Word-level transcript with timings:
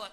what? 0.00 0.12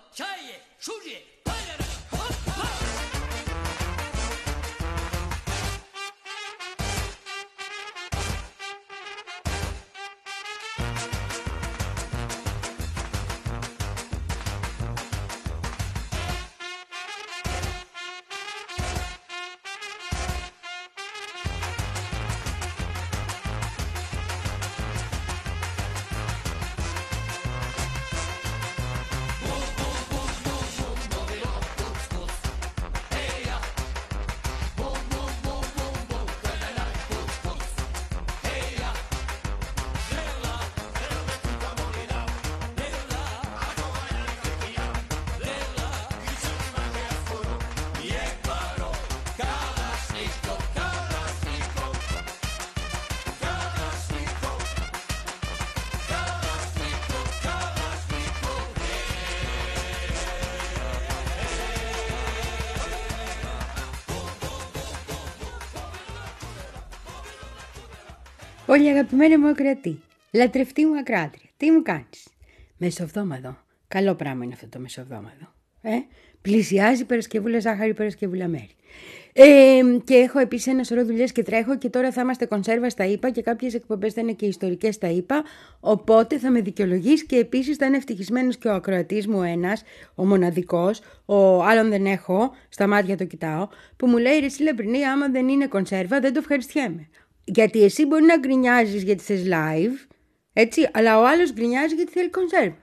Όλοι 68.69 68.89
αγαπημένοι 68.89 69.37
μου 69.37 69.47
ακροατή, 69.47 70.01
λατρευτή 70.31 70.85
μου 70.85 70.97
ακράτρια, 70.97 71.49
τι 71.57 71.71
μου 71.71 71.81
κάνεις; 71.81 72.27
Μεσοβδόμαδο. 72.77 73.57
Καλό 73.87 74.15
πράγμα 74.15 74.43
είναι 74.43 74.53
αυτό 74.53 74.67
το 74.67 74.79
μεσοβδόμαδο. 74.79 75.53
Ε; 75.81 75.95
Πλησιάζει 76.41 77.05
Παρασκευούλα 77.05 77.59
Ζάχαρη, 77.59 77.93
Παρασκευούλα 77.93 78.47
Μέρη. 78.47 78.69
Ε, 79.33 79.81
και 80.03 80.15
έχω 80.15 80.39
επίσης 80.39 80.67
ένα 80.67 80.83
σωρό 80.83 81.05
δουλειές 81.05 81.31
και 81.31 81.43
τρέχω 81.43 81.77
και 81.77 81.89
τώρα 81.89 82.11
θα 82.11 82.21
είμαστε 82.21 82.45
κονσέρβα 82.45 82.89
στα 82.89 83.05
ΙΠΑ 83.05 83.29
και 83.29 83.41
κάποιες 83.41 83.73
εκπομπές 83.73 84.13
θα 84.13 84.21
είναι 84.21 84.31
και 84.31 84.45
ιστορικές 84.45 84.95
στα 84.95 85.09
ΙΠΑ. 85.09 85.43
Οπότε 85.79 86.37
θα 86.37 86.51
με 86.51 86.61
δικαιολογείς 86.61 87.25
και 87.25 87.35
επίσης 87.35 87.77
θα 87.77 87.85
είναι 87.85 87.97
ευτυχισμένος 87.97 88.57
και 88.57 88.67
ο 88.67 88.73
ακροατής 88.73 89.27
μου 89.27 89.43
ένας, 89.43 89.83
ο 90.15 90.25
μοναδικός, 90.25 91.01
ο 91.25 91.63
άλλον 91.63 91.89
δεν 91.89 92.05
έχω, 92.05 92.51
στα 92.69 92.87
μάτια 92.87 93.17
το 93.17 93.25
κοιτάω, 93.25 93.67
που 93.97 94.07
μου 94.07 94.17
λέει 94.17 94.39
ρε 94.39 94.47
Λεμπρινή, 94.63 95.05
άμα 95.05 95.29
δεν 95.29 95.47
είναι 95.47 95.67
κονσέρβα 95.67 96.19
δεν 96.19 96.33
το 96.33 96.39
ευχαριστιέμαι. 96.39 97.09
Γιατί 97.49 97.83
εσύ 97.83 98.05
μπορεί 98.05 98.23
να 98.23 98.37
γκρινιάζεις 98.37 99.03
γιατί 99.03 99.23
θες 99.23 99.43
live, 99.45 100.15
έτσι, 100.53 100.89
αλλά 100.93 101.19
ο 101.19 101.27
άλλος 101.27 101.53
γκρινιάζει 101.53 101.95
γιατί 101.95 102.11
θέλει 102.11 102.29
κονσέρβα. 102.29 102.77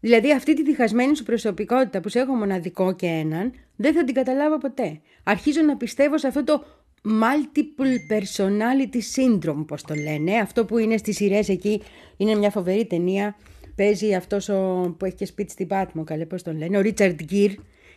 Δηλαδή 0.00 0.32
αυτή 0.32 0.54
τη 0.54 0.62
διχασμένη 0.62 1.16
σου 1.16 1.22
προσωπικότητα 1.22 2.00
που 2.00 2.08
σε 2.08 2.18
έχω 2.18 2.34
μοναδικό 2.34 2.94
και 2.94 3.06
έναν, 3.06 3.52
δεν 3.76 3.94
θα 3.94 4.04
την 4.04 4.14
καταλάβω 4.14 4.58
ποτέ. 4.58 5.00
Αρχίζω 5.22 5.62
να 5.62 5.76
πιστεύω 5.76 6.18
σε 6.18 6.26
αυτό 6.26 6.44
το 6.44 6.64
multiple 7.04 8.12
personality 8.12 9.00
syndrome, 9.14 9.64
πώς 9.66 9.82
το 9.82 9.94
λένε. 9.94 10.38
Αυτό 10.38 10.64
που 10.64 10.78
είναι 10.78 10.96
στις 10.96 11.16
σειρές 11.16 11.48
εκεί, 11.48 11.82
είναι 12.16 12.34
μια 12.34 12.50
φοβερή 12.50 12.86
ταινία. 12.86 13.36
Παίζει 13.74 14.14
αυτός 14.14 14.48
ο, 14.48 14.94
που 14.98 15.04
έχει 15.04 15.14
και 15.14 15.26
σπίτι 15.26 15.50
στην 15.52 15.66
Πάτμο, 15.66 16.04
καλέ 16.04 16.26
πώς 16.26 16.42
τον 16.42 16.58
λένε, 16.58 16.78
ο 16.78 16.80
Ρίτσαρντ 16.80 17.20
Γκίρ 17.22 17.50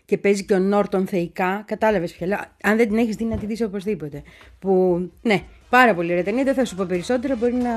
και 0.05 0.17
παίζει 0.17 0.45
και 0.45 0.53
ο 0.53 0.59
Νόρτον 0.59 1.07
θεϊκά. 1.07 1.63
Κατάλαβες 1.67 2.13
πια. 2.13 2.55
Αν 2.63 2.77
δεν 2.77 2.87
την 2.87 2.97
έχεις 2.97 3.15
δει, 3.15 3.23
να 3.23 3.37
τη 3.37 3.45
δεις 3.45 3.61
οπωσδήποτε. 3.61 4.23
Που, 4.59 4.99
ναι, 5.21 5.43
πάρα 5.69 5.95
πολύ 5.95 6.11
ωραία 6.11 6.23
ταινία. 6.23 6.43
Δεν 6.43 6.53
θα 6.53 6.65
σου 6.65 6.75
πω 6.75 6.85
περισσότερα, 6.87 7.35
μπορεί 7.35 7.53
να 7.53 7.71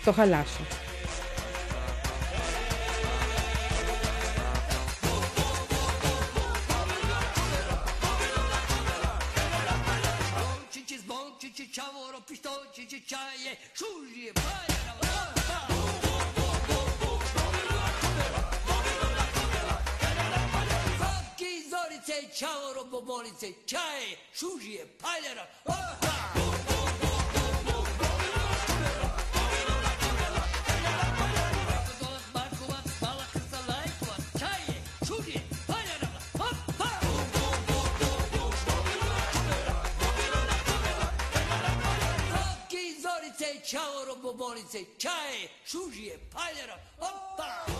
στο 0.00 0.12
χαλάσω. 0.12 0.62
ciao 11.78 12.10
robobolice, 12.14 12.98
čaje, 13.06 13.52
šužije, 13.78 14.32
čaoro 22.38 22.84
po 22.90 23.00
bolnice, 23.00 23.52
čaje, 23.66 24.18
šužije, 24.34 24.86
paljara, 25.00 25.46
opa! 25.64 26.57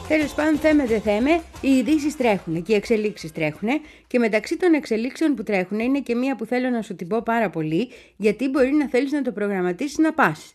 Τέλος 0.09 0.35
πάντων, 0.35 0.59
θέμε 0.59 0.87
δεν 0.87 1.01
θέμε, 1.01 1.43
οι 1.61 1.69
ειδήσεις 1.69 2.17
τρέχουν 2.17 2.63
και 2.63 2.73
οι 2.73 2.77
εξελίξεις 2.77 3.33
τρέχουν. 3.33 3.69
Και 4.07 4.19
μεταξύ 4.19 4.57
των 4.57 4.75
εξελίξεων 4.75 5.35
που 5.35 5.43
τρέχουν 5.43 5.79
είναι 5.79 6.01
και 6.01 6.15
μία 6.15 6.37
που 6.37 6.45
θέλω 6.45 6.71
να 6.71 6.83
σου 6.83 6.95
την 6.95 7.09
πω 7.09 7.23
πάρα 7.23 7.51
πολύ, 7.51 7.89
γιατί 8.17 8.49
μπορεί 8.49 8.71
να 8.71 8.89
θέλεις 8.89 9.13
να 9.13 9.23
το 9.23 9.33
προγραμματίσεις 9.33 9.99
να 9.99 10.13
πας. 10.15 10.55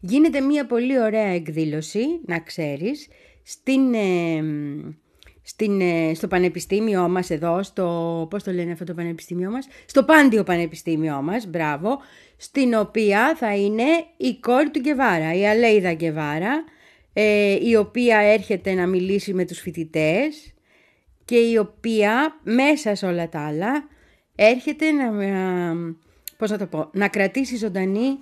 Γίνεται 0.00 0.40
μία 0.40 0.66
πολύ 0.66 1.00
ωραία 1.00 1.26
εκδήλωση, 1.26 2.20
να 2.26 2.40
ξέρεις, 2.40 3.08
στην. 3.42 3.94
Ε, 3.94 4.42
στην, 5.44 5.80
ε, 5.80 6.14
στο 6.14 6.28
πανεπιστήμιό 6.28 7.08
μας 7.08 7.30
εδώ, 7.30 7.62
στο, 7.62 8.26
πώς 8.30 8.42
το 8.42 8.52
λένε 8.52 8.72
αυτό 8.72 8.84
το 8.84 8.94
πανεπιστήμιό 8.94 9.50
μας, 9.50 9.66
στο 9.86 10.04
Πάντιο 10.04 10.42
Πανεπιστήμιό 10.42 11.22
μας, 11.22 11.46
μπράβο, 11.46 11.98
στην 12.36 12.74
οποία 12.74 13.36
θα 13.36 13.56
είναι 13.56 13.84
η 14.16 14.38
κόρη 14.40 14.70
του 14.70 14.80
Γκεβάρα, 14.80 15.34
η 15.34 15.48
Αλέιδα 15.48 15.92
Γκεβάρα, 15.92 16.64
ε, 17.12 17.58
η 17.68 17.76
οποία 17.76 18.18
έρχεται 18.18 18.74
να 18.74 18.86
μιλήσει 18.86 19.34
με 19.34 19.44
τους 19.44 19.58
φοιτητές 19.60 20.54
και 21.24 21.36
η 21.36 21.56
οποία 21.56 22.40
μέσα 22.42 22.94
σε 22.94 23.06
όλα 23.06 23.28
τα 23.28 23.46
άλλα 23.46 23.88
έρχεται 24.34 24.90
να, 24.90 25.10
πώς 26.36 26.50
να, 26.50 26.58
το 26.58 26.66
πω, 26.66 26.88
να 26.92 27.08
κρατήσει 27.08 27.56
ζωντανή 27.56 28.18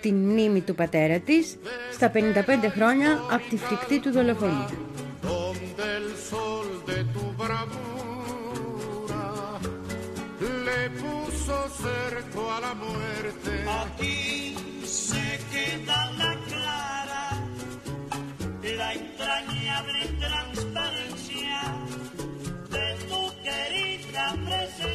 την 0.00 0.14
μνήμη 0.14 0.60
του 0.60 0.74
πατέρα 0.74 1.18
της 1.18 1.56
στα 1.92 2.12
55 2.14 2.20
χρόνια 2.74 3.20
από 3.30 3.48
τη 3.50 3.56
φρικτή 3.56 4.00
του 4.00 4.10
δολοφονία. 4.10 4.70
le 10.64 10.90
puso 10.90 11.68
cerco 11.82 12.52
a 12.52 12.60
la 12.60 12.74
muerte. 12.74 13.64
Aquí 13.82 14.54
se 14.84 15.40
queda 15.50 16.10
la 16.18 16.36
clara, 16.48 17.30
la 18.62 18.92
entrañable 18.92 20.06
transparencia 20.18 21.60
de 22.68 22.94
tu 23.08 23.32
querida 23.42 24.34
presencia. 24.44 24.89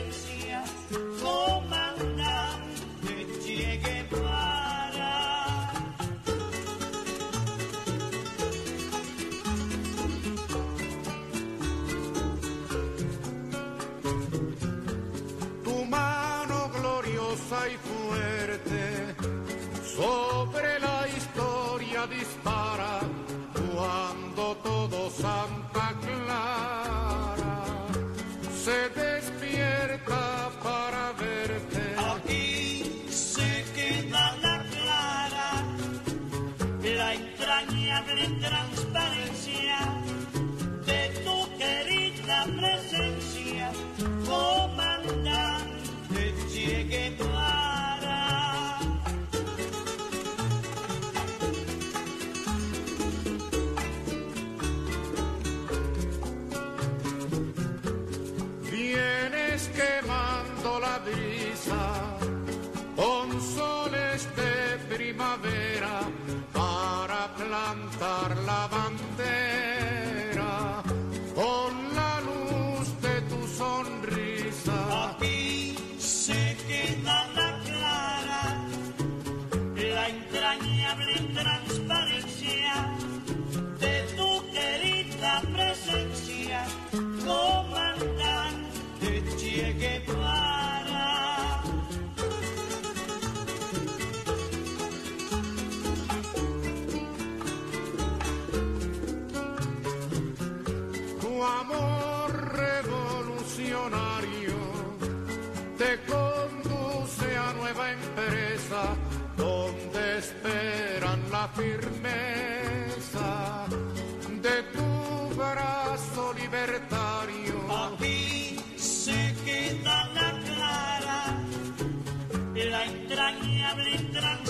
hablen 123.75 124.11
tras 124.13 124.44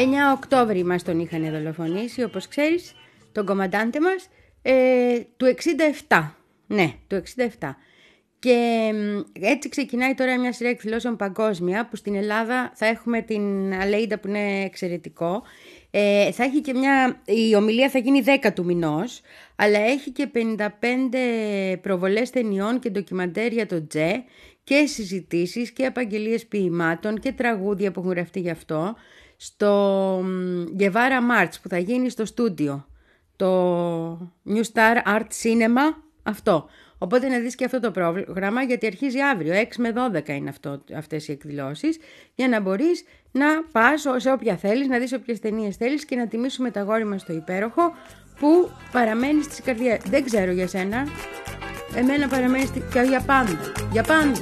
9 0.00 0.02
Οκτώβρη 0.36 0.84
μας 0.84 1.02
τον 1.02 1.18
είχαν 1.18 1.50
δολοφονήσει, 1.50 2.22
όπως 2.22 2.48
ξέρεις, 2.48 2.94
τον 3.32 3.46
κομμαντάντε 3.46 4.00
μας, 4.00 4.28
ε, 4.62 5.20
του 5.36 5.46
67. 5.46 6.36
Ναι, 6.66 6.92
του 7.06 7.14
67. 7.14 7.76
Και 8.38 8.90
μ, 8.94 9.20
έτσι 9.40 9.68
ξεκινάει 9.68 10.14
τώρα 10.14 10.38
μια 10.38 10.52
σειρά 10.52 10.68
εκδηλώσεων 10.68 11.16
παγκόσμια 11.16 11.88
που 11.88 11.96
στην 11.96 12.14
Ελλάδα 12.14 12.72
θα 12.74 12.86
έχουμε 12.86 13.22
την 13.22 13.74
Αλέιντα 13.74 14.18
που 14.18 14.28
είναι 14.28 14.64
εξαιρετικό. 14.64 15.42
Ε, 15.90 16.32
θα 16.32 16.44
έχει 16.44 16.60
και 16.60 16.74
μια, 16.74 17.22
η 17.24 17.54
ομιλία 17.54 17.90
θα 17.90 17.98
γίνει 17.98 18.22
10 18.42 18.52
του 18.54 18.64
μηνός, 18.64 19.20
αλλά 19.56 19.78
έχει 19.78 20.10
και 20.10 20.30
55 20.34 21.76
προβολές 21.80 22.30
ταινιών 22.30 22.78
και 22.78 22.90
ντοκιμαντέρ 22.90 23.52
για 23.52 23.66
το 23.66 23.86
Τζε 23.86 24.24
και 24.64 24.86
συζητήσεις 24.86 25.70
και 25.70 25.86
απαγγελίες 25.86 26.46
ποιημάτων 26.46 27.18
και 27.18 27.32
τραγούδια 27.32 27.92
που 27.92 28.00
έχουν 28.00 28.12
γραφτεί 28.12 28.40
γι' 28.40 28.50
αυτό 28.50 28.96
στο 29.42 29.72
μ, 30.24 30.64
Guevara 30.78 31.20
March 31.30 31.52
που 31.62 31.68
θα 31.68 31.78
γίνει 31.78 32.10
στο 32.10 32.24
στούντιο 32.24 32.86
το 33.36 34.12
New 34.46 34.62
Star 34.72 35.06
Art 35.06 35.28
Cinema 35.42 35.94
αυτό. 36.22 36.68
Οπότε 36.98 37.28
να 37.28 37.38
δεις 37.38 37.54
και 37.54 37.64
αυτό 37.64 37.80
το 37.80 37.90
πρόγραμμα 37.90 38.62
γιατί 38.62 38.86
αρχίζει 38.86 39.20
αύριο, 39.20 39.54
6 39.54 39.66
με 39.78 39.92
12 40.12 40.28
είναι 40.28 40.48
αυτό, 40.48 40.82
αυτές 40.96 41.28
οι 41.28 41.32
εκδηλώσεις 41.32 41.98
για 42.34 42.48
να 42.48 42.60
μπορείς 42.60 43.04
να 43.30 43.46
πας 43.72 44.06
σε 44.16 44.30
όποια 44.30 44.56
θέλεις, 44.56 44.88
να 44.88 44.98
δεις 44.98 45.12
όποιες 45.12 45.40
ταινίες 45.40 45.76
θέλεις 45.76 46.04
και 46.04 46.16
να 46.16 46.26
τιμήσουμε 46.26 46.70
τα 46.70 46.82
γόρι 46.82 47.04
μας 47.04 47.20
στο 47.20 47.32
υπέροχο 47.32 47.94
που 48.38 48.70
παραμένει 48.92 49.42
στη 49.42 49.62
καρδιά. 49.62 50.00
Δεν 50.06 50.24
ξέρω 50.24 50.52
για 50.52 50.68
σένα, 50.68 51.06
εμένα 51.94 52.28
παραμένει 52.28 52.64
στη... 52.64 52.82
και 52.92 53.00
για 53.00 53.20
πάντα, 53.20 53.72
για 53.92 54.02
πάντα. 54.02 54.38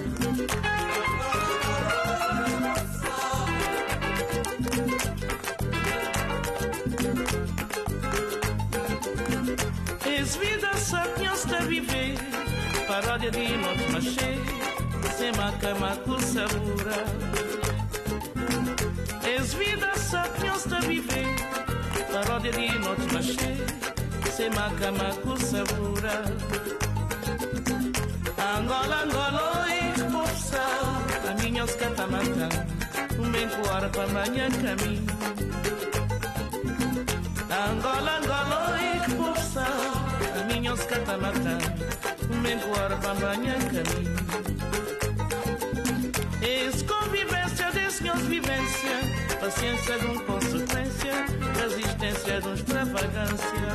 faraja 13.01 13.31
dino 13.31 13.69
se 14.01 14.29
sema 15.19 15.53
kama 15.61 15.91
kusabura 16.05 16.99
es 19.23 19.55
vida 19.59 19.91
sapiosta 20.11 20.81
vive 20.81 21.23
faraja 22.13 22.51
dino 22.59 22.93
se 23.23 23.53
sema 24.37 24.71
kama 24.81 25.11
kusabura 25.23 26.17
Angola 28.57 29.03
Angola 29.05 29.47
e 29.79 29.83
força 30.11 30.65
caminhos 31.25 31.73
catamata 31.81 32.49
um 33.21 33.31
bem 33.31 33.49
coar 33.49 33.89
para 33.91 34.09
manhã 34.09 34.49
caminho 34.51 35.07
Angola 37.65 38.13
Angola 38.19 38.61
e 38.83 39.11
força 39.17 40.08
a 40.59 40.61
minha 40.61 40.75
os 40.75 40.85
catamatã, 40.85 41.57
bem 42.43 42.59
coar 42.59 42.99
para 42.99 43.11
amanhã 43.13 43.55
caminho. 43.59 44.17
És 46.43 46.83
convivência 46.83 47.71
desse 47.71 48.03
meus 48.03 48.23
vivência, 48.23 48.91
paciência 49.41 49.99
de 49.99 50.07
um 50.07 50.19
consequência, 50.19 51.27
resistência 51.61 52.41
de 52.41 52.49
um 52.49 52.55
extravagância. 52.55 53.71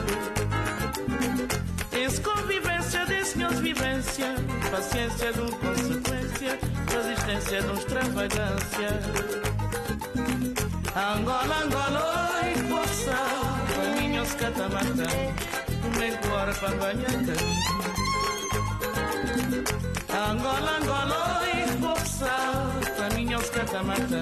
És 1.94 2.20
convivência 2.20 3.06
desse 3.06 3.38
meus 3.38 3.60
vivência, 3.60 4.36
paciência 4.70 5.32
de 5.32 5.40
um 5.40 5.52
consequência, 5.52 6.60
resistência 6.92 7.62
de 7.62 7.68
um 7.68 7.74
extravagância. 7.76 9.00
Angola, 10.96 11.64
Angola, 11.64 12.42
oi, 12.44 12.54
força, 12.68 13.16
caminhos 13.74 14.34
catamatã, 14.34 15.63
mekuar 16.00 16.50
panganyata 16.62 17.36
Angola 20.28 20.72
Angola 20.78 21.22
ikopsa 21.64 22.34
taminyoska 22.98 23.64
kamata 23.72 24.22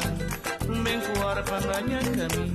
mekuar 0.84 1.38
panganyata 1.50 2.25
mi 2.36 2.46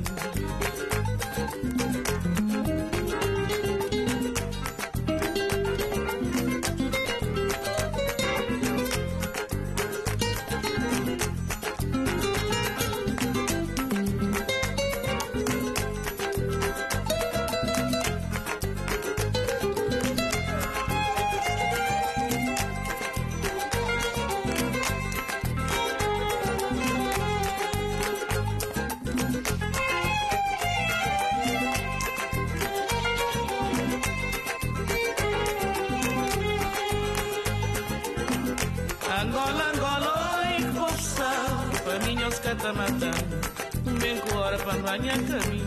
tá 42.67 42.73
matando, 42.73 44.01
bem 44.01 44.21
que 44.21 44.35
hora 44.35 44.59
para 44.59 44.79
banhar 44.79 45.17
caminho. 45.19 45.67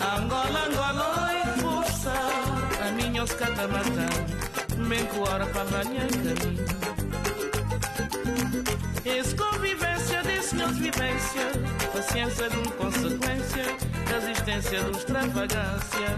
Angola, 0.00 0.66
Angola 0.68 1.32
é 1.32 1.58
força, 1.60 2.12
a 2.86 2.92
minha 2.92 3.24
osca 3.24 3.46
tá 3.46 3.66
matando, 3.66 4.88
bem 4.88 5.04
que 5.06 5.18
hora 5.18 5.44
para 5.46 5.64
banhar 5.64 6.06
caminho. 6.06 6.64
Esse 9.04 9.34
convivência 9.34 10.22
desse 10.22 10.54
meus 10.54 10.78
vivência, 10.78 11.50
paciência 11.92 12.50
de 12.50 12.56
uma 12.56 12.70
consequência, 12.70 13.64
da 14.08 14.16
existência 14.18 14.82
dos 14.84 14.98
extravagância. 14.98 16.08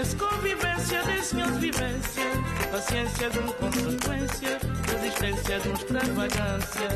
Esse 0.00 0.14
convivência 0.14 1.02
desse 1.02 1.34
meus 1.34 1.56
vivência, 1.56 2.26
paciência 2.70 3.28
de 3.28 3.38
uma 3.40 3.52
consequência, 3.54 4.71
resistência 5.02 5.56
existência 5.56 5.60
de 5.60 5.68
uma 5.68 5.76
extravagância. 5.76 6.88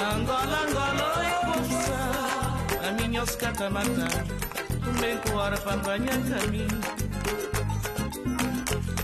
Angola, 0.00 0.58
Angola, 0.66 1.04
oi, 1.18 1.30
poça, 1.52 2.88
a 2.88 2.92
minha 2.92 3.22
oscata 3.22 3.70
matar, 3.70 4.24
também 4.84 5.18
com 5.18 5.36
hora 5.36 5.58
para 5.58 5.76
banhar 5.78 6.18
caminho. 6.30 6.80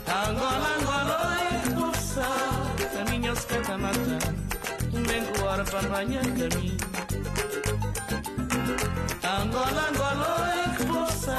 Angola, 0.09 0.77
Angola, 0.81 1.17
oi, 1.29 1.75
poça, 1.75 2.27
a 3.01 3.11
minha 3.11 3.33
oscata 3.33 3.77
matar, 3.77 4.35
também 4.91 5.25
com 5.27 5.45
hora 5.45 5.65
para 5.65 5.89
banhar 5.89 6.25
caminho. 6.25 6.79
Angola, 9.25 9.89
Angola, 9.91 10.27
oi, 10.41 10.87
poça, 10.87 11.37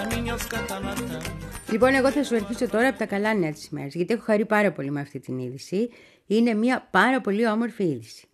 a 0.00 0.14
minha 0.14 0.34
oscata 0.34 0.80
matar. 0.80 1.47
Λοιπόν, 1.70 1.94
εγώ 1.94 2.10
θα 2.10 2.24
σου 2.24 2.34
αρχίσω 2.34 2.68
τώρα 2.68 2.88
από 2.88 2.98
τα 2.98 3.06
καλά 3.06 3.34
νέα 3.34 3.52
της 3.52 3.66
ημέρας, 3.66 3.94
γιατί 3.94 4.12
έχω 4.12 4.22
χαρεί 4.22 4.46
πάρα 4.46 4.72
πολύ 4.72 4.90
με 4.90 5.00
αυτή 5.00 5.18
την 5.20 5.38
είδηση. 5.38 5.90
Είναι 6.26 6.54
μια 6.54 6.88
πάρα 6.90 7.20
πολύ 7.20 7.48
όμορφη 7.48 7.84
είδηση. 7.84 8.26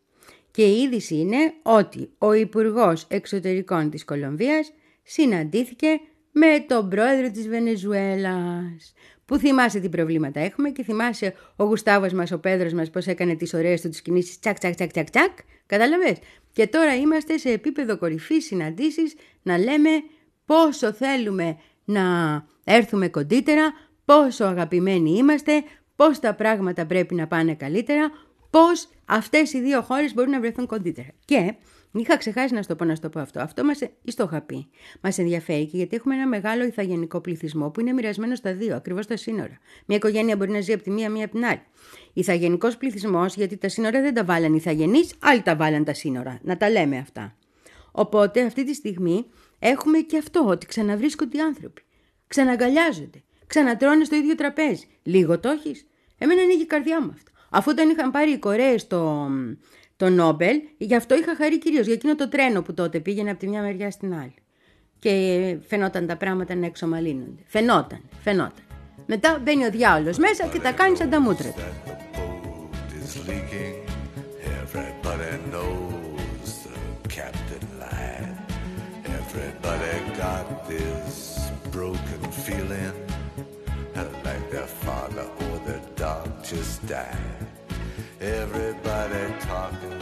Και 0.51 0.65
η 0.65 0.83
είδηση 0.83 1.17
είναι 1.17 1.53
ότι 1.63 2.11
ο 2.19 2.33
Υπουργός 2.33 3.07
Εξωτερικών 3.09 3.91
της 3.91 4.05
Κολομβίας 4.05 4.73
συναντήθηκε 5.03 5.89
με 6.33 6.65
τον 6.69 6.89
πρόεδρο 6.89 7.31
της 7.31 7.49
Βενεζουέλας. 7.49 8.93
Που 9.25 9.37
θυμάσαι 9.37 9.81
τι 9.81 9.89
προβλήματα 9.89 10.41
έχουμε 10.41 10.71
και 10.71 10.83
θυμάσαι 10.83 11.35
ο 11.57 11.65
Γουστάβος 11.65 12.13
μας, 12.13 12.33
ο 12.33 12.39
Πέδρος 12.39 12.73
μας, 12.73 12.91
πώς 12.91 13.07
έκανε 13.07 13.35
τις 13.35 13.55
ωραίες 13.55 13.81
του 13.81 13.89
τις 13.89 14.03
κινήσεις 14.03 14.39
τσακ 14.39 14.59
τσακ 14.59 14.75
τσακ 14.75 14.91
τσακ 14.91 15.11
τσακ. 15.11 15.39
Κατάλαβες; 15.67 16.17
Και 16.53 16.67
τώρα 16.67 16.97
είμαστε 16.97 17.39
σε 17.39 17.51
επίπεδο 17.51 17.99
κορυφής 17.99 18.45
συναντήσεις 18.45 19.15
να 19.43 19.59
λέμε 19.59 19.91
πόσο 20.45 20.93
θέλουμε 20.93 21.57
να 21.85 22.05
έρθουμε 22.65 23.09
κοντύτερα, 23.09 23.73
πόσο 24.05 24.45
αγαπημένοι 24.45 25.11
είμαστε, 25.17 25.63
πώς 25.97 26.21
τα 26.21 26.35
πράγματα 26.35 26.87
πρέπει 26.87 27.15
να 27.15 27.27
πάνε 27.27 27.55
καλύτερα, 27.55 28.11
πώς 28.51 28.89
αυτές 29.05 29.53
οι 29.53 29.61
δύο 29.61 29.81
χώρες 29.81 30.15
μπορούν 30.15 30.31
να 30.31 30.41
βρεθούν 30.41 30.67
κοντύτερα. 30.67 31.09
Και 31.25 31.55
είχα 31.93 32.17
ξεχάσει 32.17 32.55
να 32.55 32.63
στο 32.63 32.77
πω 32.77 32.85
να 32.85 32.95
στο 32.95 33.09
πω 33.09 33.21
αυτό. 33.21 33.41
Αυτό 33.41 33.65
μας, 33.65 33.81
ή 33.81 34.15
το 34.17 34.25
είχα 34.27 34.41
πει. 34.41 34.67
Μας 35.01 35.19
ενδιαφέρει 35.19 35.67
και 35.67 35.77
γιατί 35.77 35.97
έχουμε 35.97 36.15
ένα 36.15 36.27
μεγάλο 36.27 36.65
ηθαγενικό 36.65 37.21
πληθυσμό 37.21 37.71
που 37.71 37.81
είναι 37.81 37.93
μοιρασμένο 37.93 38.35
στα 38.35 38.55
δύο, 38.55 38.77
ακριβώς 38.77 39.05
στα 39.05 39.17
σύνορα. 39.17 39.59
Μια 39.87 39.97
οικογένεια 39.97 40.37
μπορεί 40.37 40.51
να 40.51 40.61
ζει 40.61 40.73
από 40.73 40.83
τη 40.83 40.91
μία, 40.91 41.11
μία 41.11 41.25
από 41.25 41.35
την 41.35 41.45
άλλη. 41.45 41.61
Ηθαγενικός 42.13 42.77
πληθυσμός, 42.77 43.35
γιατί 43.35 43.57
τα 43.57 43.69
σύνορα 43.69 44.01
δεν 44.01 44.15
τα 44.15 44.25
βάλαν 44.25 44.53
οι 44.53 44.57
ηθαγενείς, 44.59 45.15
άλλοι 45.19 45.43
τα 45.43 45.57
βάλαν 45.57 45.85
τα 45.85 45.95
σύνορα. 45.95 46.39
Να 46.43 46.57
τα 46.57 46.71
λέμε 46.71 46.97
αυτά. 46.99 47.37
Οπότε 47.93 48.45
αυτή 48.45 48.65
τη 48.65 48.75
στιγμή 48.75 49.27
έχουμε 49.59 49.99
και 49.99 50.19
αυτό, 50.19 50.45
ότι 50.47 50.67
ξαναβρίσκονται 50.67 51.37
οι 51.37 51.41
άνθρωποι. 51.41 51.83
Ξαναγκαλιάζονται. 52.27 53.23
Ξανατρώνε 53.47 54.05
στο 54.05 54.17
ίδιο 54.17 54.35
τραπέζι. 54.35 54.87
Λίγο 55.03 55.39
το 55.39 55.49
έχεις; 55.49 55.87
Εμένα 56.19 56.43
ανοίγει 56.43 56.63
η 56.63 56.67
καρδιά 56.67 57.03
μου 57.03 57.11
αυτό. 57.15 57.31
Αφού 57.51 57.71
όταν 57.71 57.91
είχαν 57.91 58.11
πάρει 58.11 58.31
οι 58.31 58.39
Κορέες 58.39 58.87
το, 58.87 59.29
το 59.97 60.09
Νόμπελ, 60.09 60.61
γι' 60.77 60.95
αυτό 60.95 61.17
είχα 61.17 61.37
χαρεί 61.37 61.59
κυρίως 61.59 61.85
για 61.85 61.95
εκείνο 61.95 62.15
το 62.15 62.29
τρένο 62.29 62.63
που 62.63 62.75
τότε 62.75 63.01
πήγαινε 63.01 63.31
από 63.31 63.39
τη 63.39 63.49
μια 63.49 63.63
μεριά 63.63 63.91
στην 63.91 64.15
άλλη. 64.15 64.35
Και 64.99 65.57
φαινόταν 65.67 66.07
τα 66.07 66.17
πράγματα 66.17 66.55
να 66.55 66.67
εξομαλύνονται. 66.67 67.43
Φαινόταν, 67.47 68.01
φαινόταν. 68.23 68.65
Μετά 69.07 69.39
μπαίνει 69.43 69.65
ο 69.65 69.71
διάολος 69.71 70.19
μέσα 70.19 70.47
και 70.47 70.59
τα 70.59 70.73
κάνεις 70.73 70.99
σαν 70.99 71.11
τα 71.11 71.21
μούτρα 71.21 71.49
του. 71.49 71.63
Everybody 79.37 80.17
got 80.17 80.69
this 80.69 81.51
broken 81.73 82.23
feeling 82.31 82.93
like 84.23 84.49
their 84.53 84.67
father 84.67 85.29
or 85.41 85.59
their 85.67 85.83
dog 85.97 86.45
just 86.45 86.87
died. 86.87 87.19
Everybody 88.21 89.35
talking 89.41 89.99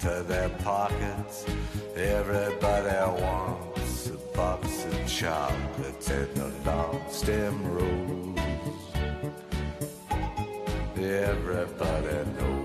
to 0.00 0.24
their 0.26 0.48
pockets. 0.64 1.46
Everybody 1.94 3.22
wants 3.22 4.08
a 4.08 4.18
box 4.36 4.84
of 4.84 5.06
chocolates 5.06 6.10
and 6.10 6.38
a 6.38 6.50
long 6.66 7.00
stem 7.08 7.54
rose. 7.72 8.38
Everybody 10.96 12.30
knows. 12.36 12.59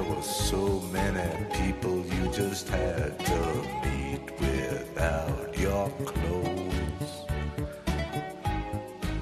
There 0.00 0.14
were 0.14 0.22
so 0.22 0.80
many 0.92 1.44
people 1.52 2.04
you 2.06 2.32
just 2.32 2.68
had 2.68 3.18
to 3.18 3.40
meet 3.84 4.40
without 4.40 5.58
your 5.58 5.90
clothes. 6.06 7.12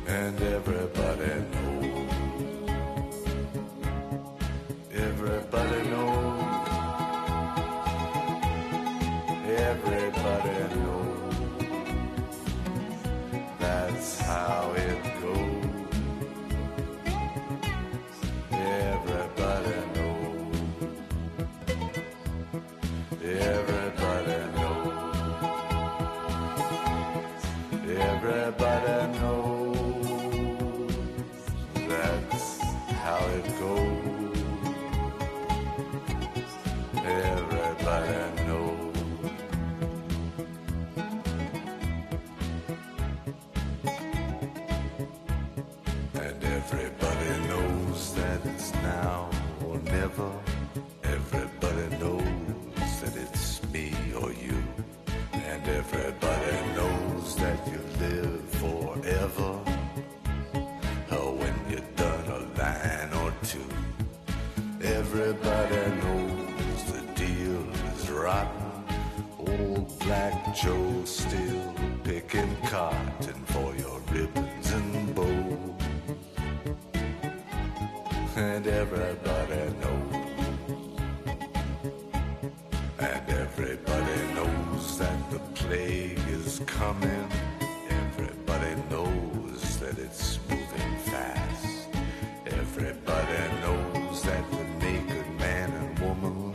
And 0.07 0.41
everybody 0.41 0.98
everybody 78.79 79.75
knows. 79.81 80.15
And 83.01 83.29
everybody 83.29 84.19
knows 84.37 84.99
that 84.99 85.31
the 85.33 85.41
plague 85.55 86.21
is 86.29 86.63
coming. 86.65 87.29
Everybody 87.91 88.75
knows 88.89 89.79
that 89.81 89.99
it's 89.99 90.39
moving 90.49 90.97
fast. 91.11 91.89
Everybody 92.47 93.43
knows 93.63 94.23
that 94.23 94.45
the 94.53 94.65
naked 94.87 95.29
man 95.41 95.73
and 95.73 95.99
woman 95.99 96.55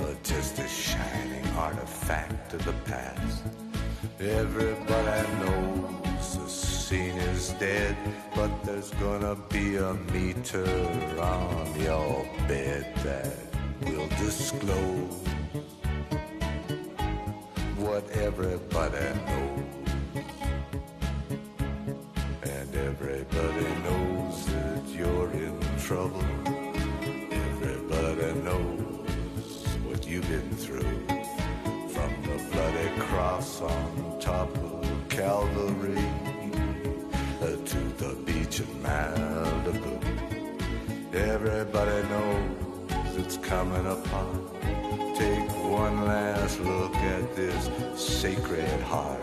are 0.00 0.16
just 0.24 0.58
a 0.58 0.66
shining 0.66 1.46
artifact 1.56 2.54
of 2.54 2.64
the 2.64 2.78
past. 2.90 3.44
Everybody 4.18 5.28
knows 5.42 6.36
the 6.36 6.48
scene 6.48 7.18
is 7.32 7.50
dead, 7.60 7.96
there's 8.78 8.90
gonna 9.00 9.34
be 9.48 9.74
a 9.74 9.92
meter 10.12 10.64
on 11.20 11.80
your 11.80 12.24
bed 12.46 12.86
that 13.02 13.34
will 13.82 14.06
disclose 14.20 14.97
sacred 48.18 48.80
heart 48.80 49.22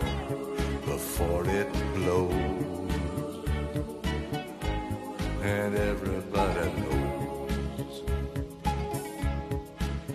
before 0.86 1.44
it 1.48 1.70
blows. 1.94 3.44
And 5.42 5.76
everybody 5.76 6.72
knows. 6.80 8.02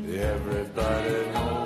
Everybody 0.10 1.32
knows. 1.32 1.61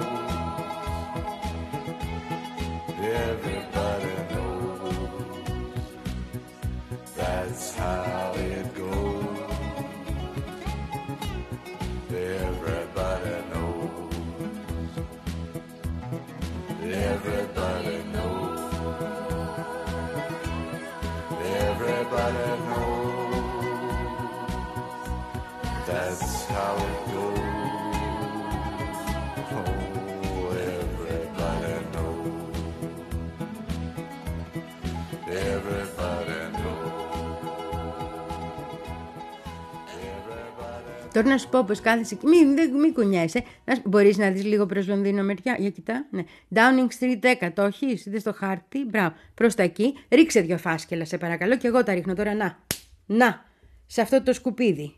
Τώρα 41.15 41.27
να 41.27 41.37
σου 41.37 41.49
πω 41.49 41.63
πως 41.63 41.79
κάθεσαι. 41.81 42.17
Μην, 42.23 42.55
δεν- 42.55 42.73
μην 42.75 42.93
κουνιέσαι. 42.93 43.43
Να, 43.65 43.75
σου- 43.75 43.81
μπορείς 43.85 44.17
να 44.17 44.29
δεις 44.29 44.43
λίγο 44.43 44.65
προς 44.65 44.87
Λονδίνο 44.87 45.23
μεριά. 45.23 45.55
Για 45.59 45.69
κοιτά. 45.69 46.05
Ναι. 46.11 46.23
Downing 46.55 46.87
Street 47.03 47.19
10. 47.19 47.51
Το 47.53 47.61
έχεις; 47.61 48.05
Είδες 48.05 48.23
το 48.23 48.33
χάρτη. 48.33 48.83
Μπράβο. 48.85 49.15
Προς 49.33 49.55
τα 49.55 49.63
εκεί. 49.63 49.93
Ρίξε 50.09 50.41
δυο 50.41 50.57
φάσκελα 50.57 51.05
σε 51.05 51.17
παρακαλώ. 51.17 51.57
Και 51.57 51.67
εγώ 51.67 51.83
τα 51.83 51.93
ρίχνω 51.93 52.13
τώρα. 52.13 52.33
Να. 52.35 52.57
Να. 53.05 53.45
Σε 53.85 54.01
αυτό 54.01 54.21
το 54.23 54.33
σκουπίδι. 54.33 54.95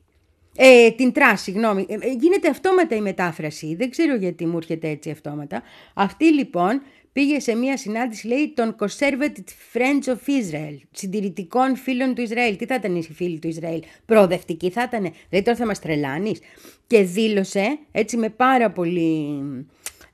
Ε, 0.56 0.92
την 0.92 1.12
τράση, 1.12 1.44
συγγνώμη. 1.44 1.86
Ε, 1.90 1.94
ε, 1.94 2.12
γίνεται 2.20 2.50
αυτόματα 2.50 2.96
η 2.96 3.02
μετάφραση. 3.02 3.76
Δεν 3.76 3.90
ξέρω 3.90 4.16
γιατί 4.16 4.46
μου 4.46 4.58
έρχεται 4.58 4.90
έτσι 4.90 5.10
αυτόματα. 5.10 5.62
Αυτή 5.94 6.26
λοιπόν 6.34 6.82
πήγε 7.18 7.40
σε 7.40 7.56
μια 7.56 7.78
συνάντηση, 7.78 8.28
λέει, 8.28 8.54
των 8.56 8.76
Conservative 8.80 9.74
Friends 9.78 10.10
of 10.14 10.30
Israel, 10.30 10.78
συντηρητικών 10.92 11.76
φίλων 11.76 12.16
του 12.16 12.22
Ισραήλ. 12.22 12.56
Τι 12.56 12.66
θα 12.66 12.76
ήταν 12.76 12.96
οι 12.96 13.04
φίλοι 13.04 13.40
του 13.40 13.48
Ισραήλ, 13.48 13.82
προοδευτικοί 14.06 14.70
θα 14.70 14.84
ήταν. 14.84 15.02
Δηλαδή 15.02 15.46
τώρα 15.46 15.58
θα 15.58 15.66
μας 15.66 15.80
τρελάνεις. 15.80 16.40
Και 16.88 17.02
δήλωσε, 17.02 17.78
έτσι 17.92 18.18
με 18.18 18.30
πάρα 18.30 18.72
πολύ 18.72 19.42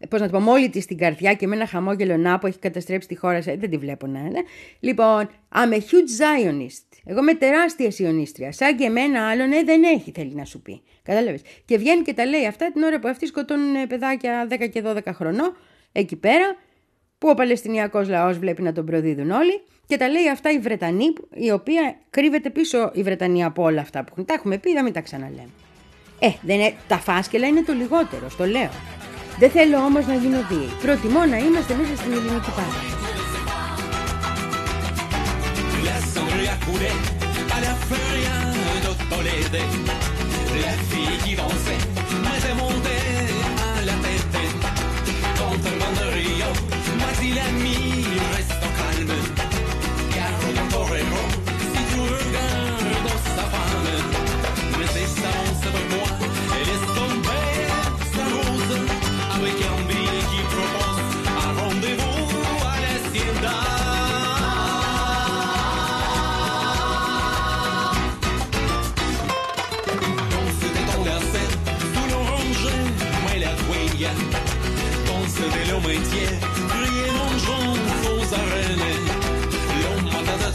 πώς 0.10 0.20
να 0.20 0.30
το 0.30 0.38
πω, 0.38 0.44
με 0.44 0.52
όλη 0.52 0.70
της 0.70 0.86
την 0.86 0.98
καρδιά 0.98 1.34
και 1.34 1.48
με 1.48 1.56
ένα 1.56 1.68
χαμόγελο 1.68 2.18
να 2.18 2.40
που 2.40 2.48
έχει 2.48 2.60
καταστρέψει 2.60 3.08
τη 3.08 3.16
χώρα, 3.16 3.42
σε- 3.42 3.56
δεν 3.56 3.70
τη 3.70 3.78
βλέπω 3.78 4.08
να 4.08 4.20
είναι. 4.20 4.40
Λοιπόν, 4.80 5.30
I'm 5.56 5.72
a 5.74 5.78
huge 5.78 5.80
Zionist. 6.20 6.98
Εγώ 7.06 7.20
είμαι 7.20 7.34
τεράστια 7.34 7.92
σιωνίστρια. 7.92 8.52
Σαν 8.52 8.76
και 8.78 8.84
εμένα 8.84 9.30
άλλον, 9.30 9.52
ε, 9.52 9.64
δεν 9.64 9.84
έχει, 9.84 10.12
θέλει 10.12 10.34
να 10.36 10.46
σου 10.46 10.62
πει. 10.62 10.82
Κατάλαβες. 11.04 11.42
Και 11.66 11.78
βγαίνει 11.78 12.02
και 12.02 12.14
τα 12.14 12.26
λέει 12.26 12.46
αυτά 12.46 12.72
την 12.72 12.84
ώρα 12.84 13.00
που 13.00 13.08
αυτοί 13.08 13.26
σκοτώνουν 13.26 13.76
ε, 13.76 13.86
παιδάκια 13.88 14.48
10 14.50 14.70
και 14.70 14.84
12 14.86 14.98
χρονών, 15.14 15.58
εκεί 15.92 16.16
πέρα, 16.16 16.56
που 17.24 17.30
ο 17.30 17.34
Παλαιστινιακός 17.34 18.10
λαός 18.10 18.38
βλέπει 18.38 18.62
να 18.62 18.72
τον 18.72 18.86
προδίδουν 18.86 19.32
όλοι. 19.32 19.62
Και 19.88 19.98
τα 19.98 20.08
λέει 20.08 20.30
αυτά 20.30 20.52
η 20.52 20.60
Βρετανή, 20.60 21.14
η 21.34 21.52
οποία 21.52 21.96
κρύβεται 22.10 22.50
πίσω 22.50 22.92
η 22.94 23.04
Βρετανία 23.04 23.48
από 23.48 23.64
όλα 23.64 23.82
αυτά 23.82 24.00
που 24.00 24.08
έχουν. 24.12 24.26
Τα 24.26 24.34
έχουμε 24.34 24.58
πει, 24.58 24.74
δεν 24.74 24.84
μην 24.84 24.94
τα 24.94 25.02
ξαναλέμε. 25.02 25.50
Ε, 26.20 26.30
δεν 26.42 26.60
είναι, 26.60 26.74
τα 26.88 26.98
φάσκελα 26.98 27.48
είναι 27.48 27.64
το 27.64 27.74
λιγότερο, 27.74 28.30
στο 28.30 28.46
λέω. 28.46 28.70
Δεν 29.40 29.50
θέλω 29.50 29.78
όμως 29.78 30.08
να 30.08 30.14
γίνω 30.14 30.38
βίαιη. 30.50 30.70
Προτιμώ 30.82 31.26
να 31.26 31.38
είμαστε 31.38 31.76
μέσα 31.76 31.96
στην 31.96 32.12
ελληνική 32.12 32.52
παράδοση. 32.56 32.96
La 35.88 35.98
cendrille 36.14 36.52
a 36.56 36.58
coulé 36.66 36.92
à 37.56 37.58
la 37.66 37.74
feria 37.90 38.36
de 38.84 38.92
Toledo. 39.12 39.62
La 39.90 40.13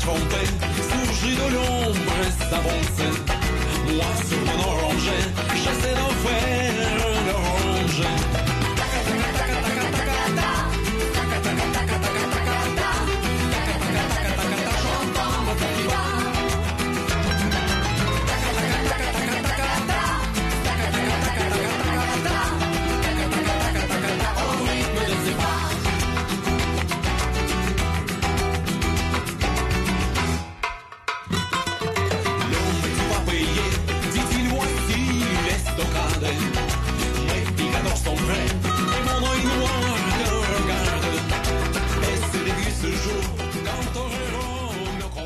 tromper, 0.09 0.47
surgit 0.90 1.37
de 1.37 1.55
l'ombre, 1.55 2.18
s'avance. 2.51 3.01
Moi 3.94 4.11
sur 4.29 4.40
mon 4.49 4.59
orange, 4.73 5.11
j'essaie 5.55 5.94
d'en 5.94 6.29
faire 6.29 6.67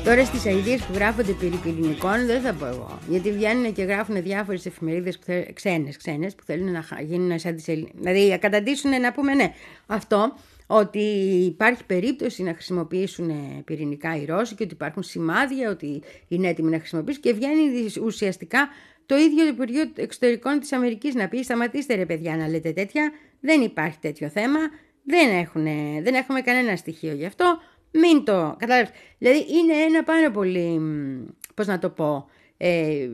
Τώρα 0.03 0.25
στις 0.25 0.45
αειδίε 0.45 0.77
που 0.77 0.93
γράφονται 0.93 1.31
περί 1.31 1.55
πυρηνικών 1.63 2.25
δεν 2.25 2.41
θα 2.41 2.53
πω 2.53 2.65
εγώ. 2.65 2.99
Γιατί 3.09 3.31
βγαίνουν 3.31 3.73
και 3.73 3.83
γράφουν 3.83 4.23
διάφορες 4.23 4.65
εφημερίδες 4.65 5.19
ξένες 5.53 5.97
ξένες, 5.97 6.35
που 6.35 6.43
θέλουν 6.43 6.71
να 6.71 6.81
χα- 6.81 7.01
γίνουν 7.01 7.39
σαν 7.39 7.55
τις 7.55 7.67
Ελληνικέ. 7.67 7.91
Δηλαδή 7.95 8.29
να 8.29 8.37
καταντήσουν 8.37 9.01
να 9.01 9.11
πούμε 9.11 9.33
ναι. 9.33 9.53
Αυτό 9.85 10.33
ότι 10.67 10.99
υπάρχει 11.45 11.85
περίπτωση 11.85 12.43
να 12.43 12.53
χρησιμοποιήσουν 12.53 13.31
πυρηνικά 13.65 14.15
οι 14.15 14.25
Ρώσοι 14.25 14.55
και 14.55 14.63
ότι 14.63 14.73
υπάρχουν 14.73 15.03
σημάδια 15.03 15.69
ότι 15.69 16.01
είναι 16.27 16.47
έτοιμοι 16.47 16.69
να 16.69 16.77
χρησιμοποιήσουν 16.79 17.21
και 17.21 17.33
βγαίνει 17.33 17.63
ουσιαστικά 18.03 18.67
το 19.05 19.15
ίδιο 19.15 19.47
Υπουργείο 19.47 19.83
Εξωτερικών 19.95 20.59
της 20.59 20.71
Αμερικής 20.71 21.13
να 21.15 21.27
πει 21.27 21.43
σταματήστε 21.43 21.95
ρε 21.95 22.05
παιδιά 22.05 22.37
να 22.37 22.47
λέτε 22.47 22.71
τέτοια, 22.71 23.11
δεν 23.39 23.61
υπάρχει 23.61 23.97
τέτοιο 24.01 24.29
θέμα, 24.29 24.59
δεν, 25.05 25.37
έχουν, 25.37 25.63
δεν 26.03 26.13
έχουμε 26.13 26.41
κανένα 26.41 26.75
στοιχείο 26.75 27.13
γι' 27.13 27.25
αυτό, 27.25 27.59
μην 27.93 28.23
το 28.23 28.55
κατάλαβες. 28.59 28.89
Δηλαδή 29.17 29.45
είναι 29.53 29.73
ένα 29.73 30.03
πάρα 30.03 30.31
πολύ, 30.31 30.79
μ, 30.79 31.25
πώς 31.53 31.67
να 31.67 31.79
το 31.79 31.89
πω, 31.89 32.25
ε, 32.57 33.07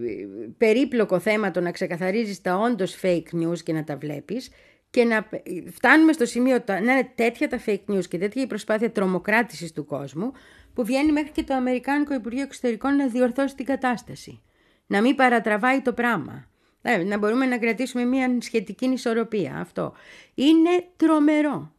περίπλοκο 0.58 1.20
θέμα 1.20 1.52
το 1.52 1.62
να 1.62 1.72
ξεκαθαρίζεις 1.72 2.42
τα 2.42 2.56
όντως 2.58 3.00
fake 3.02 3.34
news 3.44 3.60
και 3.64 3.74
να 3.74 3.84
τα 3.84 3.98
βλέπεις 3.98 4.50
και 4.90 5.04
να 5.04 5.30
φτάνουμε 5.72 6.14
στο 6.14 6.26
σημείο 6.26 6.62
τα- 6.62 6.82
να 6.82 6.92
είναι 6.94 7.12
τέτοια 7.16 7.48
τα 7.50 7.60
fake 7.66 7.86
news 7.88 8.06
και 8.08 8.18
τέτοια 8.18 8.42
η 8.42 8.48
προσπάθεια 8.48 8.92
τρομοκράτησης 8.92 9.72
του 9.72 9.86
κόσμου 9.86 10.32
που 10.74 10.84
βγαίνει 10.86 11.12
μέχρι 11.12 11.30
και 11.32 11.44
το 11.44 11.54
Αμερικάνικο 11.54 12.14
Υπουργείο 12.14 12.42
Εξωτερικών 12.42 12.96
να 12.96 13.08
διορθώσει 13.08 13.56
την 13.56 13.66
κατάσταση. 13.66 14.42
Να 14.88 15.02
μην 15.02 15.16
παρατραβάει 15.16 15.82
το 15.82 15.94
πράγμα. 15.94 16.48
Ε, 16.82 16.98
Να 17.04 17.18
μπορούμε 17.18 17.46
να 17.46 17.58
κρατήσουμε 17.58 18.04
μια 18.06 18.38
σχετική 18.40 18.86
ισορροπία. 18.86 19.56
Αυτό. 19.60 19.94
Είναι 20.36 20.70
τρομερό. 20.98 21.74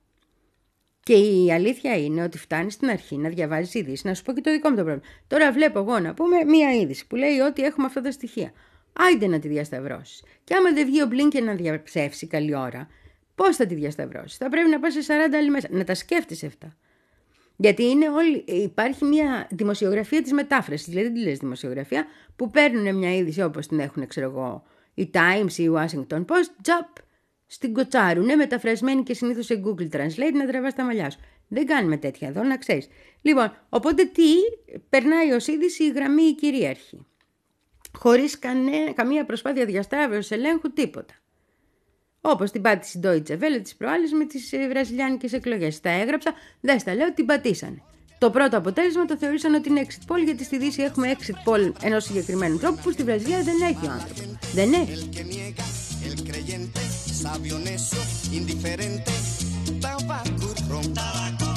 Και 1.03 1.15
η 1.15 1.53
αλήθεια 1.53 1.97
είναι 1.97 2.23
ότι 2.23 2.39
φτάνεις 2.39 2.75
στην 2.75 2.89
αρχή 2.89 3.17
να 3.17 3.29
διαβάζεις 3.29 3.75
ειδήσεις, 3.75 4.05
να 4.05 4.15
σου 4.15 4.23
πω 4.23 4.33
και 4.33 4.41
το 4.41 4.51
δικό 4.51 4.69
μου 4.69 4.77
το 4.77 4.83
πρόβλημα. 4.83 5.09
Τώρα 5.27 5.53
βλέπω 5.53 5.79
εγώ 5.79 5.99
να 5.99 6.15
πούμε 6.15 6.45
μία 6.45 6.75
είδηση 6.75 7.07
που 7.07 7.17
λέει 7.17 7.39
ότι 7.39 7.63
έχουμε 7.63 7.87
αυτά 7.87 8.01
τα 8.01 8.11
στοιχεία. 8.11 8.53
Άιντε 8.93 9.27
να 9.27 9.39
τη 9.39 9.49
διασταυρώσεις. 9.49 10.23
Και 10.45 10.55
άμα 10.55 10.73
δεν 10.73 10.87
βγει 10.87 11.03
ο 11.03 11.07
Μπλίνκεν 11.07 11.45
να 11.45 11.55
διαψεύσει 11.55 12.27
καλή 12.27 12.57
ώρα, 12.57 12.89
Πώς 13.41 13.57
θα 13.57 13.67
τη 13.67 13.75
διασταυρώσεις; 13.75 14.37
Θα 14.37 14.49
πρέπει 14.49 14.69
να 14.69 14.81
πας 14.81 14.93
σε 14.93 15.01
40 15.01 15.37
άλλοι 15.37 15.51
μέσα. 15.51 15.69
Να 15.71 15.85
τα 15.85 15.95
σκέφτεσαι 15.95 16.47
αυτά. 16.47 16.77
Γιατί 17.57 17.85
είναι 17.85 18.09
όλη, 18.09 18.45
υπάρχει 18.47 19.05
μια 19.05 19.49
δημοσιογραφία 19.51 20.23
της 20.23 20.33
μετάφρασης. 20.33 20.89
Δηλαδή, 20.89 21.13
τι 21.13 21.21
λες 21.21 21.39
δημοσιογραφία, 21.39 22.07
που 22.37 22.51
παίρνουν 22.51 22.97
μια 22.97 23.15
είδηση 23.17 23.43
όπως 23.43 23.67
την 23.67 23.79
έχουν, 23.79 24.07
ξέρω 24.07 24.31
εγώ, 24.31 24.63
η 24.95 25.11
Times 25.15 25.53
ή 25.57 25.63
η 25.63 25.71
Washington 25.75 26.25
Post, 26.25 26.51
τζαπ, 26.63 26.89
στην 27.53 27.75
κοτσάρουνε, 27.75 28.35
μεταφρασμένη 28.35 29.03
και 29.03 29.15
συνήθως 29.15 29.45
σε 29.45 29.63
Google 29.65 29.97
Translate 29.97 30.33
να 30.35 30.47
τραβά 30.47 30.73
τα 30.73 30.85
μαλλιά 30.85 31.11
σου. 31.11 31.19
Δεν 31.49 31.67
κάνουμε 31.67 31.97
τέτοια 31.97 32.29
εδώ, 32.29 32.43
να 32.43 32.57
ξέρεις. 32.57 32.89
Λοιπόν, 33.23 33.53
οπότε 33.69 34.05
τι, 34.05 34.33
περνάει 34.89 35.31
ως 35.31 35.47
είδηση 35.47 35.85
η 35.85 35.91
γραμμή 35.91 36.23
η 36.23 36.35
κυρίαρχη. 36.35 37.07
Χωρίς 37.99 38.39
καμία 38.95 39.25
προσπάθεια 39.25 39.65
διασταύρωση 39.65 40.35
ελέγχου, 40.35 40.73
τίποτα. 40.73 41.15
Όπως 42.21 42.51
την 42.51 42.63
πάτησε 42.63 42.99
η 42.99 43.01
Deutsche 43.05 43.33
Welle 43.33 43.61
τη 43.63 43.73
προάλλη 43.79 44.11
με 44.11 44.25
τις 44.25 44.53
ε, 44.53 44.69
βραζιλιάνικες 44.69 45.33
εκλογές. 45.33 45.81
Τα 45.81 45.91
έγραψα, 45.91 46.35
δεν 46.61 46.79
στα 46.79 46.95
λέω, 46.95 47.13
την 47.13 47.27
πατήσανε. 47.27 47.83
Το 48.19 48.31
πρώτο 48.31 48.57
αποτέλεσμα 48.57 49.05
το 49.05 49.17
θεωρήσαν 49.17 49.55
ότι 49.55 49.69
είναι 49.69 49.87
exit 49.87 50.13
poll, 50.13 50.25
γιατί 50.25 50.45
στη 50.45 50.59
Δύση 50.59 50.83
έχουμε 50.83 51.17
exit 51.19 51.51
poll 51.51 51.73
ενός 51.83 52.05
συγκεκριμένου 52.05 52.59
τρόπου 52.59 52.81
που 52.83 52.91
στη 52.91 53.03
Βραζιλία 53.03 53.43
δεν 53.43 53.55
έχει 53.63 53.87
ο 53.87 53.91
άνθρωπος. 53.91 54.39
Δεν 54.55 54.73
έχει. 54.73 55.09
sabio 57.21 57.59
necio, 57.59 57.99
indiferente, 58.33 59.13
tabaco 59.79 60.55
ron. 60.69 60.95
Tabaco. 60.95 61.50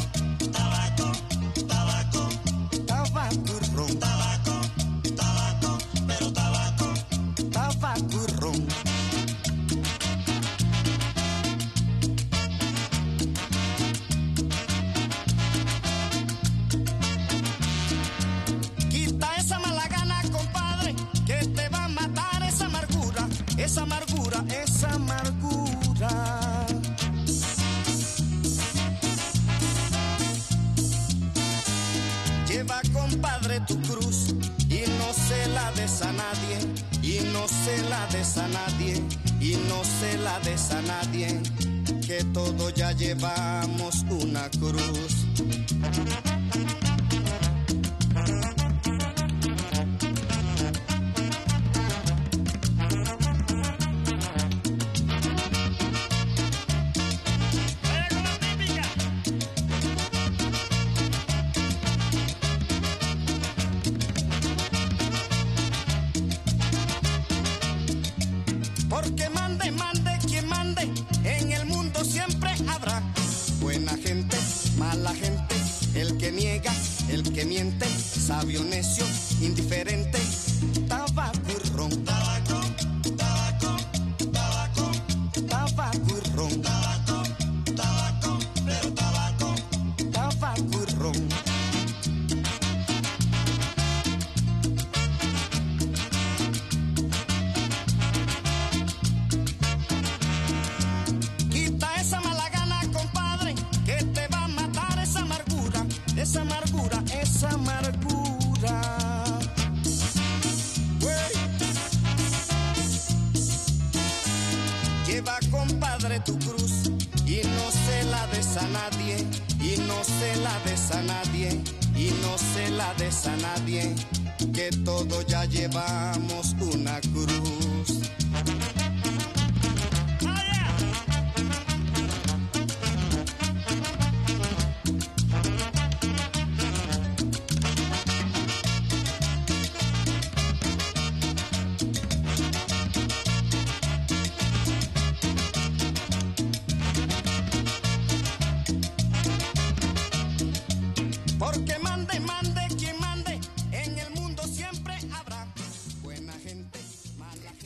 llevar. 125.46 126.13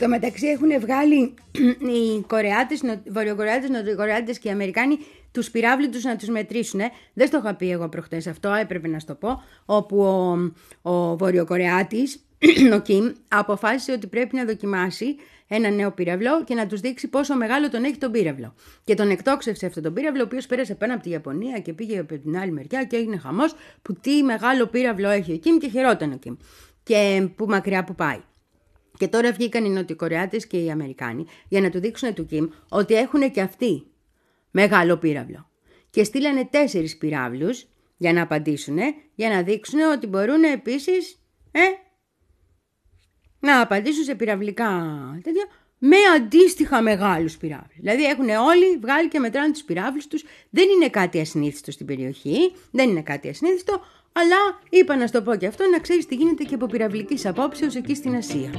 Mala 0.07 0.17
Στο 0.19 0.25
μεταξύ 0.25 0.47
έχουν 0.47 0.79
βγάλει 0.79 1.33
οι 1.93 2.21
Κορεάτες, 2.27 2.81
Νο- 2.81 3.01
Βορειοκορεάτες, 3.09 3.69
Νοτιοκορεάτες 3.69 4.39
και 4.39 4.47
οι 4.47 4.51
Αμερικάνοι 4.51 4.97
τους 5.31 5.51
πυράβλους 5.51 5.89
τους 5.89 6.03
να 6.03 6.15
τους 6.15 6.27
μετρήσουν. 6.27 6.79
Δεν 7.13 7.27
στο 7.27 7.37
είχα 7.37 7.55
πει 7.55 7.71
εγώ 7.71 7.89
προχτές 7.89 8.27
αυτό, 8.27 8.53
έπρεπε 8.53 8.87
να 8.87 8.99
στο 8.99 9.15
πω, 9.15 9.41
όπου 9.65 10.01
ο, 10.01 10.91
ο 10.91 11.17
Βορειοκορεάτης, 11.17 12.25
ο 12.75 12.79
Κιμ, 12.79 13.11
αποφάσισε 13.27 13.91
ότι 13.91 14.07
πρέπει 14.07 14.35
να 14.35 14.45
δοκιμάσει 14.45 15.15
ένα 15.47 15.69
νέο 15.69 15.91
πύραυλο 15.91 16.43
και 16.43 16.55
να 16.55 16.67
τους 16.67 16.79
δείξει 16.79 17.07
πόσο 17.07 17.35
μεγάλο 17.35 17.69
τον 17.69 17.83
έχει 17.83 17.97
τον 17.97 18.11
πύραυλο. 18.11 18.53
Και 18.83 18.93
τον 18.93 19.09
εκτόξευσε 19.09 19.65
αυτό 19.65 19.81
τον 19.81 19.93
πύραυλο, 19.93 20.21
ο 20.21 20.25
οποίος 20.25 20.45
πέρασε 20.45 20.75
πάνω 20.75 20.93
από 20.93 21.03
τη 21.03 21.09
Ιαπωνία 21.09 21.59
και 21.59 21.73
πήγε 21.73 21.99
από 21.99 22.17
την 22.17 22.37
άλλη 22.37 22.51
μεριά 22.51 22.83
και 22.83 22.95
έγινε 22.95 23.17
χαμός 23.17 23.55
που 23.81 23.93
τι 23.93 24.23
μεγάλο 24.23 24.65
πύραυλο 24.65 25.09
έχει 25.09 25.33
ο 25.33 25.37
Κιμ 25.37 25.57
και 25.57 25.69
χαιρόταν 25.69 26.11
ο 26.11 26.17
Κιμ. 26.17 26.35
Και 26.83 27.29
που 27.35 27.45
μακριά 27.45 27.83
που 27.83 27.95
πάει. 27.95 28.19
Και 28.97 29.07
τώρα 29.07 29.31
βγήκαν 29.31 29.65
οι 29.65 29.69
Νοτιοκορεάτες 29.69 30.47
και 30.47 30.57
οι 30.57 30.71
Αμερικάνοι 30.71 31.25
για 31.47 31.61
να 31.61 31.69
του 31.69 31.79
δείξουν 31.79 32.13
του 32.13 32.25
Κιμ 32.25 32.47
ότι 32.69 32.93
έχουν 32.93 33.31
και 33.31 33.41
αυτοί 33.41 33.83
μεγάλο 34.51 34.97
πύραυλο. 34.97 35.49
Και 35.89 36.03
στείλανε 36.03 36.45
τέσσερις 36.45 36.97
πυράβλους 36.97 37.65
για 37.97 38.13
να 38.13 38.21
απαντήσουν, 38.21 38.77
για 39.15 39.29
να 39.29 39.41
δείξουν 39.41 39.79
ότι 39.79 40.07
μπορούν 40.07 40.43
επίσης 40.43 41.21
ε, 41.51 41.61
να 43.39 43.61
απαντήσουν 43.61 44.03
σε 44.03 44.15
πυραυλικά 44.15 44.69
τέτοια 45.23 45.45
με 45.77 45.97
αντίστοιχα 46.15 46.81
μεγάλους 46.81 47.37
πυράβλους. 47.37 47.77
Δηλαδή 47.79 48.03
έχουν 48.03 48.29
όλοι 48.29 48.77
βγάλει 48.81 49.07
και 49.07 49.19
μετράνε 49.19 49.51
τους 49.51 49.63
πυράβλους 49.63 50.07
τους. 50.07 50.23
Δεν 50.49 50.69
είναι 50.69 50.89
κάτι 50.89 51.19
ασυνήθιστο 51.19 51.71
στην 51.71 51.85
περιοχή, 51.85 52.53
δεν 52.71 52.89
είναι 52.89 53.01
κάτι 53.01 53.29
ασυνήθιστο, 53.29 53.81
αλλά 54.19 54.59
είπα 54.69 54.95
να 54.95 55.07
στο 55.07 55.21
πω 55.21 55.35
και 55.35 55.47
αυτό 55.47 55.63
να 55.71 55.79
ξέρεις 55.79 56.05
τι 56.05 56.15
γίνεται 56.15 56.43
και 56.43 56.55
από 56.55 56.65
πυραυλικής 56.65 57.25
απόψεως 57.25 57.75
εκεί 57.75 57.95
στην 57.95 58.15
Ασία. 58.15 58.49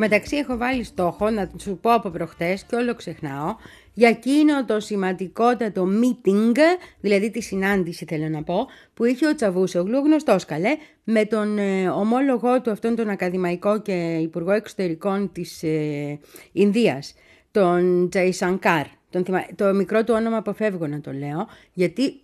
Μεταξύ 0.00 0.36
έχω 0.36 0.56
βάλει 0.56 0.84
στόχο 0.84 1.30
να 1.30 1.50
σου 1.58 1.78
πω 1.82 1.92
από 1.92 2.10
προχτές 2.10 2.64
και 2.64 2.76
όλο 2.76 2.94
ξεχνάω 2.94 3.54
για 3.94 4.08
εκείνο 4.08 4.64
το 4.64 4.80
σημαντικότατο 4.80 5.88
meeting, 6.02 6.56
δηλαδή 7.00 7.30
τη 7.30 7.40
συνάντηση 7.42 8.04
θέλω 8.08 8.28
να 8.28 8.42
πω, 8.42 8.66
που 8.94 9.04
είχε 9.04 9.26
ο 9.26 9.34
Τσαβούσογλου, 9.34 9.98
γνωστός 9.98 10.44
καλέ, 10.44 10.76
με 11.04 11.24
τον 11.24 11.58
ε, 11.58 11.88
ομόλογό 11.88 12.60
του 12.60 12.70
αυτόν 12.70 12.96
τον 12.96 13.08
ακαδημαϊκό 13.08 13.80
και 13.80 14.18
υπουργό 14.22 14.50
εξωτερικών 14.52 15.32
της 15.32 15.62
ε, 15.62 16.18
Ινδίας, 16.52 17.14
τον 17.50 18.08
Τζαϊσανκάρ. 18.10 18.86
Τον 19.10 19.24
θυμα- 19.24 19.54
Το 19.54 19.74
μικρό 19.74 20.04
του 20.04 20.14
όνομα 20.16 20.36
αποφεύγω 20.36 20.86
να 20.86 21.00
το 21.00 21.12
λέω, 21.12 21.46
γιατί 21.72 22.20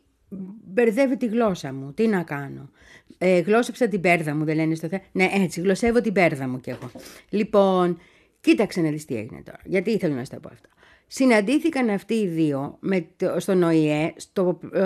μπερδεύει 0.65 1.17
τη 1.17 1.27
γλώσσα 1.27 1.73
μου. 1.73 1.93
Τι 1.93 2.07
να 2.07 2.23
κάνω. 2.23 2.71
Ε, 3.19 3.39
γλώσσεψα 3.39 3.89
την 3.89 4.01
πέρδα 4.01 4.35
μου, 4.35 4.45
δεν 4.45 4.57
λένε 4.57 4.75
στο 4.75 4.89
θέμα. 4.89 5.03
Ναι, 5.13 5.31
έτσι, 5.33 5.61
γλωσσεύω 5.61 6.01
την 6.01 6.13
πέρδα 6.13 6.49
μου 6.49 6.61
κι 6.61 6.71
εγώ. 6.71 6.91
Λοιπόν, 7.29 7.99
κοίταξε 8.41 8.81
να 8.81 8.91
δεις 8.91 9.05
τι 9.05 9.17
έγινε 9.17 9.43
τώρα. 9.45 9.59
Γιατί 9.65 9.91
ήθελα 9.91 10.15
να 10.15 10.25
σου 10.25 10.31
τα 10.31 10.41
πω 10.41 10.49
αυτά. 10.53 10.69
Συναντήθηκαν 11.09 11.89
αυτοί 11.89 12.15
οι 12.15 12.27
δύο 12.27 12.77
με 12.81 13.07
το, 13.17 13.41
στον 13.41 13.63
ΟΗΕ, 13.63 14.13
στο, 14.17 14.59
ε, 14.73 14.81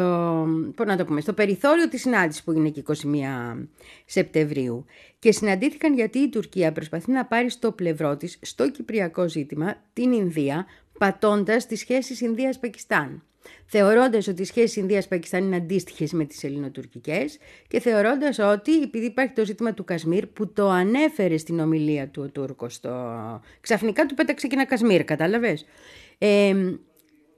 πώς 0.74 0.86
να 0.86 0.96
το 0.96 1.04
πούμε, 1.04 1.20
στο 1.20 1.32
περιθώριο 1.32 1.88
της 1.88 2.00
συνάντησης 2.00 2.42
που 2.42 2.50
έγινε 2.50 2.68
και 2.68 2.82
21 2.86 2.94
Σεπτεμβρίου 4.04 4.84
και 5.18 5.32
συναντήθηκαν 5.32 5.94
γιατί 5.94 6.18
η 6.18 6.28
Τουρκία 6.28 6.72
προσπαθεί 6.72 7.10
να 7.10 7.24
πάρει 7.24 7.50
στο 7.50 7.72
πλευρό 7.72 8.16
της, 8.16 8.38
στο 8.42 8.70
κυπριακό 8.70 9.28
ζήτημα, 9.28 9.82
την 9.92 10.12
Ινδία, 10.12 10.66
πατώντας 11.00 11.66
τις 11.66 11.80
σχέσεις 11.80 12.20
Ινδίας-Πακιστάν 12.20 13.22
θεωρώντας 13.66 14.28
ότι 14.28 14.42
οι 14.42 14.44
σχέσεις 14.44 14.76
Ινδίας-Πακιστάν 14.76 15.44
είναι 15.44 15.56
αντίστοιχες 15.56 16.12
με 16.12 16.24
τις 16.24 16.44
ελληνοτουρκικές 16.44 17.38
και 17.68 17.80
θεωρώντας 17.80 18.38
ότι 18.38 18.82
επειδή 18.82 19.04
υπάρχει 19.06 19.32
το 19.32 19.44
ζήτημα 19.44 19.74
του 19.74 19.84
Κασμίρ 19.84 20.26
που 20.26 20.52
το 20.52 20.68
ανέφερε 20.68 21.36
στην 21.36 21.60
ομιλία 21.60 22.08
του 22.08 22.22
ο 22.22 22.30
Τούρκος 22.30 22.80
το... 22.80 22.90
ξαφνικά 23.60 24.06
του 24.06 24.14
πέταξε 24.14 24.46
και 24.46 24.54
ένα 24.54 24.66
Κασμίρ, 24.66 25.04
κατάλαβες; 25.04 25.64
Ε, 26.18 26.54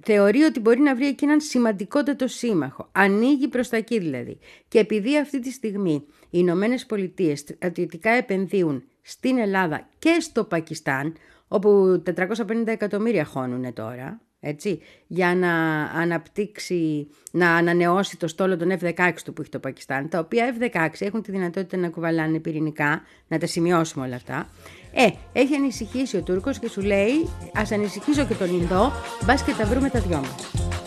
θεωρεί 0.03 0.42
ότι 0.42 0.61
μπορεί 0.61 0.81
να 0.81 0.94
βρει 0.94 1.07
εκεί 1.07 1.25
έναν 1.25 1.40
σημαντικότατο 1.40 2.27
σύμμαχο. 2.27 2.88
Ανοίγει 2.92 3.48
προς 3.48 3.68
τα 3.68 3.77
εκεί 3.77 3.98
δηλαδή. 3.98 4.38
Και 4.68 4.79
επειδή 4.79 5.18
αυτή 5.18 5.40
τη 5.40 5.51
στιγμή 5.51 5.92
οι 5.94 6.29
Ηνωμένες 6.31 6.87
Πολιτείες 6.87 7.38
στρατιωτικά 7.38 8.11
επενδύουν 8.11 8.85
στην 9.03 9.38
Ελλάδα 9.38 9.88
και 9.98 10.16
στο 10.20 10.44
Πακιστάν, 10.44 11.14
όπου 11.53 12.03
450 12.17 12.67
εκατομμύρια 12.67 13.25
χώνουν 13.25 13.73
τώρα, 13.73 14.21
έτσι, 14.41 14.81
για 15.07 15.35
να 15.35 15.83
αναπτύξει, 15.83 17.09
να 17.33 17.55
ανανεώσει 17.55 18.17
το 18.17 18.29
στόλο 18.29 18.57
των 18.57 18.73
F-16 18.81 19.12
του 19.25 19.33
που 19.33 19.41
έχει 19.41 19.51
το 19.51 19.59
Πακιστάν, 19.59 20.09
τα 20.09 20.19
οποία 20.19 20.55
F-16 20.59 20.88
έχουν 20.99 21.23
τη 21.23 21.31
δυνατότητα 21.31 21.77
να 21.77 21.88
κουβαλάνε 21.88 22.38
πυρηνικά, 22.38 23.03
να 23.29 23.38
τα 23.38 23.47
σημειώσουμε 23.47 24.07
όλα 24.07 24.17
αυτά. 24.17 24.49
Ε, 24.93 25.09
έχει 25.33 25.55
ανησυχήσει 25.55 26.17
ο 26.17 26.23
Τούρκος 26.23 26.59
και 26.59 26.69
σου 26.69 26.81
λέει, 26.81 27.29
ας 27.55 27.73
ανησυχήσω 27.73 28.25
και 28.25 28.35
τον 28.35 28.61
Ινδό, 28.61 28.93
μπας 29.25 29.45
και 29.45 29.53
τα 29.59 29.65
βρούμε 29.65 29.88
τα 29.88 30.01
δυο 30.01 30.19
μας. 30.19 30.82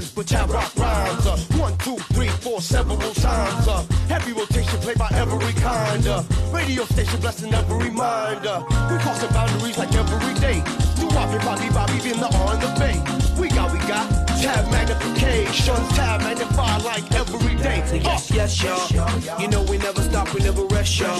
Pick 0.00 0.14
but 0.14 0.32
I 0.34 0.46
rock 0.46 0.76
rhymes. 0.76 1.26
Uh, 1.26 1.36
one, 1.58 1.76
two, 1.78 1.96
three, 2.14 2.28
four, 2.28 2.60
several 2.60 2.98
times. 2.98 3.68
Uh, 3.68 3.84
heavy 4.08 4.32
rotation 4.32 4.78
played 4.80 4.98
by 4.98 5.08
every 5.12 5.52
kind. 5.54 6.06
Uh, 6.06 6.22
radio 6.50 6.84
station 6.84 7.20
blessing 7.20 7.52
every 7.54 7.90
mind. 7.90 8.46
Uh, 8.46 8.64
we 8.90 8.98
crossing 8.98 9.30
boundaries 9.30 9.78
like 9.78 9.92
every 9.94 10.34
day. 10.40 10.62
Do 10.96 11.08
Bobby, 11.08 11.38
Bobby, 11.44 11.68
Bobby, 11.70 11.98
been 12.02 12.20
the 12.20 12.26
on 12.26 12.60
the 12.60 12.70
bay. 12.78 12.98
We 13.40 13.48
got, 13.48 13.72
we 13.72 13.78
got 13.80 14.08
tab 14.40 14.70
magnification, 14.70 15.76
tab 15.94 16.20
magnify 16.20 16.78
like 16.78 17.10
every 17.14 17.56
day. 17.56 17.82
So 17.86 17.96
yes, 17.96 18.30
yes, 18.30 18.92
y'all. 18.92 19.40
You 19.40 19.48
know 19.48 19.62
we 19.62 19.78
never 19.78 20.02
stop, 20.02 20.32
we 20.34 20.40
never 20.40 20.64
rest, 20.66 20.98
y'all. 20.98 21.18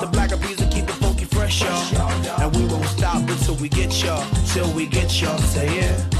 The 0.00 0.08
black 0.12 0.30
bees 0.40 0.58
will 0.58 0.70
keep 0.70 0.86
the 0.86 0.92
funky 0.94 1.24
fresh, 1.24 1.62
y'all. 1.62 2.40
And 2.40 2.56
we 2.56 2.64
won't 2.66 2.86
stop 2.86 3.28
until 3.28 3.56
we 3.56 3.68
get 3.68 4.02
y'all, 4.02 4.26
till 4.52 4.70
we 4.72 4.86
get 4.86 5.20
y'all. 5.20 5.38
Say 5.38 5.80
yeah. 5.80 6.19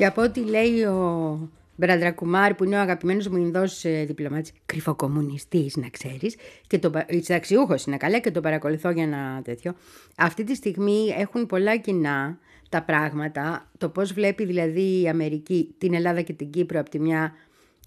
Και 0.00 0.06
από 0.06 0.22
ό,τι 0.22 0.40
λέει 0.40 0.82
ο 0.82 1.50
Μπραντρακουμάρ, 1.76 2.54
που 2.54 2.64
είναι 2.64 2.76
ο 2.76 2.80
αγαπημένος 2.80 3.28
μου 3.28 3.36
Ινδός 3.36 3.84
ε, 3.84 4.04
διπλωμάτης, 4.06 4.52
κρυφοκομμουνιστής 4.66 5.76
να 5.76 5.88
ξέρεις, 5.88 6.36
και 6.66 6.78
το, 6.78 6.90
πα- 6.90 7.06
συνταξιούχος 7.10 7.84
είναι 7.84 7.96
καλά 7.96 8.18
και 8.18 8.30
το 8.30 8.40
παρακολουθώ 8.40 8.90
για 8.90 9.02
ένα 9.02 9.40
τέτοιο. 9.44 9.74
Αυτή 10.16 10.44
τη 10.44 10.54
στιγμή 10.54 11.14
έχουν 11.18 11.46
πολλά 11.46 11.76
κοινά 11.76 12.38
τα 12.68 12.82
πράγματα, 12.82 13.70
το 13.78 13.88
πώς 13.88 14.12
βλέπει 14.12 14.44
δηλαδή 14.44 15.00
η 15.02 15.08
Αμερική 15.08 15.74
την 15.78 15.94
Ελλάδα 15.94 16.20
και 16.20 16.32
την 16.32 16.50
Κύπρο 16.50 16.80
από 16.80 16.90
τη 16.90 16.98
μια 17.00 17.32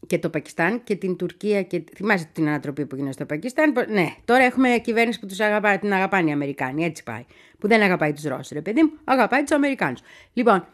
και 0.07 0.19
το 0.19 0.29
Πακιστάν 0.29 0.83
και 0.83 0.95
την 0.95 1.15
Τουρκία 1.15 1.63
και 1.63 1.83
θυμάσαι 1.95 2.29
την 2.33 2.47
ανατροπή 2.47 2.85
που 2.85 2.95
γίνεται 2.95 3.13
στο 3.13 3.25
Πακιστάν. 3.25 3.73
Πο- 3.73 3.85
Ναι, 3.89 4.07
τώρα 4.25 4.43
έχουμε 4.43 4.69
κυβέρνηση 4.83 5.19
που 5.19 5.25
τους 5.25 5.39
αγαπά, 5.39 5.77
την 5.79 5.93
αγαπάνε 5.93 6.29
οι 6.29 6.33
Αμερικάνοι, 6.33 6.83
έτσι 6.83 7.03
πάει. 7.03 7.25
Που 7.59 7.67
δεν 7.67 7.81
αγαπάει 7.81 8.13
τους 8.13 8.23
Ρώσους, 8.23 8.49
ρε 8.49 8.61
παιδί 8.61 8.83
μου, 8.83 8.91
αγαπάει 9.03 9.41
τους 9.41 9.51
Αμερικάνους. 9.51 9.99
Λοιπόν, 10.33 10.65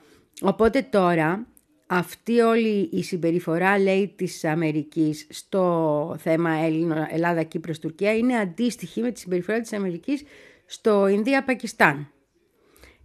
οπότε 0.42 0.82
τώρα 0.82 1.48
αυτή 1.88 2.40
όλη 2.40 2.90
η 2.92 3.04
συμπεριφορά 3.04 3.80
λέει 3.80 4.14
της 4.16 4.44
Αμερικής 4.46 5.28
στο 5.30 6.16
θέμα 6.20 6.52
Έλληνο, 6.52 7.08
Ελλάδα, 7.10 7.44
Κύπρος, 7.44 7.80
Τουρκία 7.80 8.16
είναι 8.16 8.36
αντίστοιχη 8.36 9.02
με 9.02 9.12
τη 9.12 9.20
συμπεριφορά 9.20 9.60
της 9.60 9.74
Αμερικής 9.74 10.24
στο 10.66 11.08
Ινδία-Πακιστάν. 11.08 12.12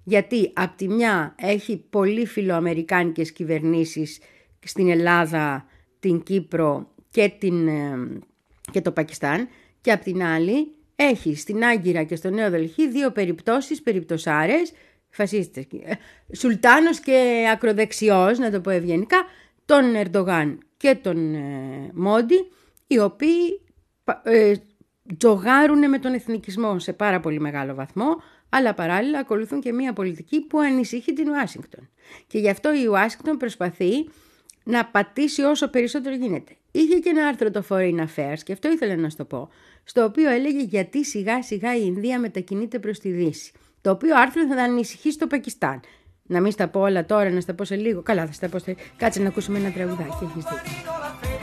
Γιατί 0.05 0.51
απ' 0.55 0.77
τη 0.77 0.89
μια 0.89 1.35
έχει 1.39 1.77
πολύ 1.91 2.27
φιλοαμερικάνικες 2.27 3.33
κυβερνήσεις 3.33 4.19
στην 4.65 4.89
Ελλάδα, 4.89 5.67
την 5.99 6.23
Κύπρο 6.23 6.93
και, 7.11 7.33
την, 7.39 7.69
ε, 7.69 8.21
και 8.73 8.81
το 8.81 8.93
Πακιστάν 8.93 9.49
και 9.81 9.93
απ' 9.93 10.03
την 10.03 10.23
άλλη 10.23 10.73
έχει 10.97 11.37
στην 11.37 11.65
Άγκυρα 11.65 12.03
και 12.03 12.17
στο 12.17 12.31
Νέο 12.31 12.51
Δελχή 12.51 12.89
δύο 12.89 13.11
περιπτώσεις, 13.11 13.83
περιπτωσάρες, 13.83 14.73
φασίστες, 15.15 15.65
ε, 15.65 15.95
σουλτάνος 16.37 17.01
και 17.01 17.49
ακροδεξιός, 17.53 18.39
να 18.39 18.51
το 18.51 18.61
πω 18.61 18.71
ευγενικά, 18.71 19.25
τον 19.65 19.95
Ερντογάν 19.95 20.59
και 20.77 20.95
τον 20.95 21.35
ε, 21.35 21.91
Μόντι, 21.95 22.49
οι 22.87 22.99
οποίοι 22.99 23.61
πα- 24.05 24.23
ε, 24.25 24.55
τζογάρουν 25.17 25.89
με 25.89 25.99
τον 25.99 26.15
εθνικισμό 26.15 26.79
σε 26.79 26.93
πάρα 26.93 27.21
πολύ 27.21 27.41
μεγάλο 27.41 27.75
βαθμό, 27.75 28.23
αλλά 28.49 28.75
παράλληλα 28.75 29.19
ακολουθούν 29.19 29.61
και 29.61 29.73
μια 29.73 29.93
πολιτική 29.93 30.41
που 30.41 30.59
ανησυχεί 30.59 31.13
την 31.13 31.29
Ουάσιγκτον. 31.29 31.89
Και 32.27 32.39
γι' 32.39 32.51
αυτό 32.51 32.75
η 32.75 32.87
Ουάσιγκτον 32.87 33.37
προσπαθεί 33.37 34.09
να 34.65 34.85
πατήσει 34.85 35.43
όσο 35.43 35.71
περισσότερο 35.71 36.15
γίνεται. 36.15 36.53
Είχε 36.71 36.99
και 36.99 37.09
ένα 37.09 37.27
άρθρο 37.27 37.51
το 37.51 37.65
Foreign 37.69 37.99
Affairs, 37.99 38.39
και 38.45 38.53
αυτό 38.53 38.71
ήθελα 38.71 38.97
να 38.97 39.11
σου 39.11 39.17
το 39.17 39.25
πω, 39.25 39.49
στο 39.85 40.05
οποίο 40.05 40.31
έλεγε 40.31 40.63
γιατί 40.63 41.05
σιγά 41.05 41.43
σιγά 41.43 41.77
η 41.77 41.83
Ινδία 41.85 42.19
μετακινείται 42.19 42.79
προς 42.79 42.99
τη 42.99 43.11
Δύση. 43.11 43.53
Το 43.85 43.91
οποίο 43.91 44.17
άρθρο 44.17 44.47
θα 44.47 44.63
ανησυχήσει 44.63 45.19
το 45.19 45.27
Πακιστάν. 45.27 45.81
Να 46.23 46.41
μην 46.41 46.53
στα 46.53 46.69
πω 46.69 46.81
όλα 46.81 47.05
τώρα, 47.05 47.31
να 47.31 47.41
στα 47.41 47.55
πω 47.55 47.65
σε 47.65 47.77
λίγο. 47.77 48.03
Καλά, 48.03 48.27
θα 48.27 48.33
στα 48.33 48.49
πω 48.49 48.59
σε... 48.59 48.77
Κάτσε 48.97 49.21
να 49.21 49.29
ακούσουμε 49.29 49.59
ένα 49.59 49.71
τραγουδάκι. 49.73 50.25
Έχεις 50.25 50.45
δίκιο. 50.45 51.34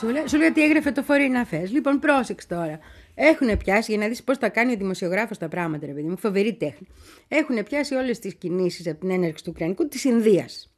Che 0.00 0.06
Τι 0.06 0.06
σου 0.06 0.12
λέει, 0.12 0.26
σου 0.26 0.36
λέει 0.36 0.48
ότι 0.48 0.62
έγραφε 0.62 0.92
το 0.92 1.04
Foreign 1.08 1.44
Affairs. 1.44 1.70
Λοιπόν, 1.70 1.98
πρόσεξε 1.98 2.48
τώρα. 2.48 2.78
Έχουν 3.14 3.56
πιάσει, 3.56 3.92
για 3.92 4.00
να 4.00 4.08
δεις 4.08 4.22
πώς 4.22 4.38
τα 4.38 4.48
κάνει 4.48 4.72
ο 4.72 4.76
δημοσιογράφος 4.76 5.38
τα 5.38 5.48
πράγματα, 5.48 5.86
ρε 5.86 5.92
παιδί 5.92 6.08
μου, 6.08 6.16
φοβερή 6.18 6.54
τέχνη. 6.54 6.86
Έχουν 7.28 7.62
πιάσει 7.62 7.94
όλες 7.94 8.18
τις 8.18 8.34
κινήσεις 8.34 8.86
από 8.86 9.00
την 9.00 9.10
έναρξη 9.10 9.44
του 9.44 9.50
Ουκρανικού 9.54 9.88
της 9.88 10.04
Ινδίας. 10.04 10.74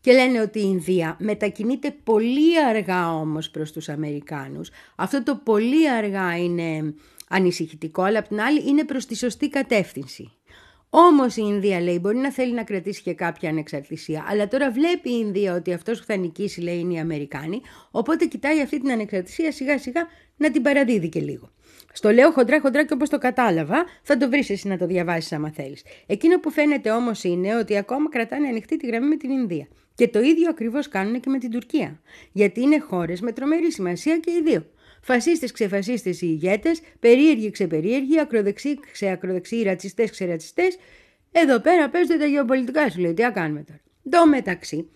Και 0.00 0.12
λένε 0.12 0.40
ότι 0.40 0.58
η 0.58 0.64
Ινδία 0.66 1.16
μετακινείται 1.18 1.94
πολύ 2.04 2.64
αργά 2.64 3.14
όμως 3.14 3.50
προς 3.50 3.72
τους 3.72 3.88
Αμερικάνους. 3.88 4.70
Αυτό 4.96 5.22
το 5.22 5.40
πολύ 5.44 5.90
αργά 5.90 6.36
είναι 6.36 6.94
ανησυχητικό, 7.28 8.02
αλλά 8.02 8.18
απ' 8.18 8.28
την 8.28 8.40
άλλη 8.40 8.68
είναι 8.68 8.84
προς 8.84 9.06
τη 9.06 9.16
σωστή 9.16 9.48
κατεύθυνση. 9.48 10.32
Όμως 10.90 11.36
η 11.36 11.42
Ινδία 11.46 11.80
λέει 11.80 11.98
μπορεί 12.00 12.16
να 12.16 12.32
θέλει 12.32 12.52
να 12.52 12.64
κρατήσει 12.64 13.02
και 13.02 13.14
κάποια 13.14 13.48
ανεξαρτησία, 13.48 14.24
αλλά 14.28 14.48
τώρα 14.48 14.70
βλέπει 14.70 15.10
η 15.10 15.22
Ινδία 15.24 15.54
ότι 15.54 15.72
αυτός 15.72 15.98
που 15.98 16.04
θα 16.04 16.16
νικήσει 16.16 16.60
λέει 16.60 16.78
είναι 16.78 16.94
οι 16.94 16.98
Αμερικάνοι, 16.98 17.60
οπότε 17.90 18.24
κοιτάει 18.24 18.60
αυτή 18.60 18.80
την 18.80 18.90
ανεξαρτησία 18.90 19.52
σιγά 19.52 19.78
σιγά 19.78 20.06
να 20.36 20.50
την 20.50 20.62
παραδίδει 20.62 21.08
και 21.08 21.20
λίγο. 21.20 21.50
Στο 21.92 22.10
λέω 22.10 22.30
χοντρά 22.30 22.60
χοντρά 22.60 22.84
και 22.84 22.92
όπως 22.92 23.08
το 23.08 23.18
κατάλαβα, 23.18 23.84
θα 24.02 24.16
το 24.16 24.28
βρεις 24.28 24.50
εσύ 24.50 24.68
να 24.68 24.78
το 24.78 24.86
διαβάσεις 24.86 25.32
άμα 25.32 25.50
θέλεις. 25.50 25.82
Εκείνο 26.06 26.40
που 26.40 26.50
φαίνεται 26.50 26.90
όμως 26.90 27.24
είναι 27.24 27.56
ότι 27.56 27.76
ακόμα 27.76 28.08
κρατάνε 28.08 28.48
ανοιχτή 28.48 28.76
τη 28.76 28.86
γραμμή 28.86 29.06
με 29.06 29.16
την 29.16 29.30
Ινδία. 29.30 29.68
Και 29.94 30.08
το 30.08 30.20
ίδιο 30.20 30.48
ακριβώς 30.50 30.88
κάνουν 30.88 31.20
και 31.20 31.30
με 31.30 31.38
την 31.38 31.50
Τουρκία. 31.50 32.00
Γιατί 32.32 32.60
είναι 32.60 32.78
χώρες 32.78 33.20
με 33.20 33.32
τρομερή 33.32 33.72
σημασία 33.72 34.18
και 34.18 34.30
οι 34.30 34.42
δύο. 34.42 34.66
Φασίστες, 35.00 35.52
ξεφασίστες 35.52 36.20
οι 36.20 36.26
ηγέτες, 36.30 36.80
περίεργοι, 37.00 37.50
ξεπερίεργοι, 37.50 38.20
ακροδεξιοί, 38.20 38.80
ξεακροδεξιοί, 38.92 39.62
ρατσιστές, 39.62 40.10
ξερατσιστές. 40.10 40.78
Εδώ 41.32 41.58
πέρα 41.60 41.88
παίζονται 41.88 42.18
τα 42.18 42.26
γεωπολιτικά 42.26 42.90
σου, 42.90 43.00
λέει. 43.00 43.14
Τι 43.14 43.22
να 43.22 43.30
κάνουμε 43.30 43.62
τώρα. 43.62 43.80
Το 44.10 44.26
μεταξύ, 44.26 44.90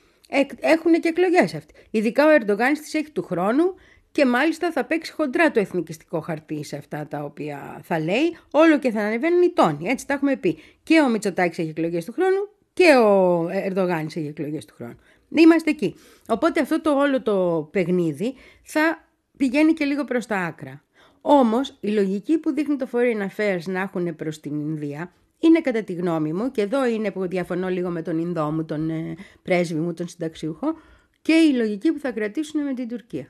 έχουν 0.61 1.01
και 1.01 1.09
εκλογές 1.09 1.55
αυτοί. 1.55 1.75
Ειδικά 1.91 2.27
ο 2.27 2.31
Ερντογάν 2.31 2.73
τι 2.73 2.99
έχει 2.99 3.11
του 3.11 3.23
χρόνου 3.23 3.75
και 4.13 4.27
μάλιστα 4.27 4.73
θα 4.73 4.85
παίξει 4.85 5.13
χοντρά 5.13 5.51
το 5.51 5.61
εθνικιστικό 5.61 6.21
χαρτί 6.21 6.65
σε 6.65 6.77
αυτά 6.77 7.07
τα 7.07 7.25
οποία 7.25 7.81
θα 7.83 7.99
λέει, 7.99 8.37
όλο 8.51 8.79
και 8.79 8.91
θα 8.91 9.01
ανεβαίνουν 9.01 9.43
οι 9.43 9.53
τόνοι. 9.53 9.89
Έτσι 9.89 10.07
τα 10.07 10.15
έχουμε 10.15 10.37
πει. 10.37 10.59
Και 10.83 11.01
ο 11.01 11.09
Μητσοτάκης 11.09 11.59
έχει 11.59 11.69
εκλογές 11.69 12.05
του 12.05 12.13
χρόνου 12.13 12.49
και 12.73 12.95
ο 12.97 13.49
Ερντογάν 13.53 14.07
έχει 14.07 14.27
εκλογές 14.27 14.65
του 14.65 14.75
χρόνου. 14.75 14.99
Είμαστε 15.29 15.71
εκεί. 15.71 15.95
Οπότε 16.29 16.61
αυτό 16.61 16.81
το 16.81 16.91
όλο 16.91 17.23
το 17.23 17.69
παιχνίδι 17.73 18.35
θα 18.63 19.04
πηγαίνει 19.37 19.73
και 19.73 19.85
λίγο 19.85 20.05
προς 20.05 20.27
τα 20.27 20.37
άκρα. 20.37 20.83
Όμως 21.21 21.77
η 21.81 21.89
λογική 21.89 22.39
που 22.39 22.53
δείχνει 22.53 22.77
το 22.77 22.89
Foreign 22.93 23.27
Affairs 23.29 23.63
να 23.67 23.81
έχουν 23.81 24.17
προς 24.17 24.41
την 24.41 24.61
Ινδία 24.61 25.13
είναι 25.39 25.61
κατά 25.61 25.83
τη 25.83 25.93
γνώμη 25.93 26.33
μου, 26.33 26.51
και 26.51 26.63
εδώ 26.63 26.87
είναι 26.87 27.11
που 27.11 27.29
διαφωνώ 27.29 27.69
λίγο 27.69 27.91
με 27.91 28.03
τον 28.03 28.19
Ινδό 28.19 28.51
μου, 28.51 28.65
τον 28.65 28.91
ε, 28.91 29.15
πρέσβη 29.43 29.79
μου, 29.79 29.95
τον 29.95 30.09
συνταξιούχο, 30.09 30.77
και 31.23 31.33
η 31.33 31.53
λογική 31.53 31.93
που 31.93 31.99
θα 31.99 32.11
κρατήσουν 32.11 32.63
με 32.63 32.75
την 32.75 32.89
Τουρκία. 32.89 33.29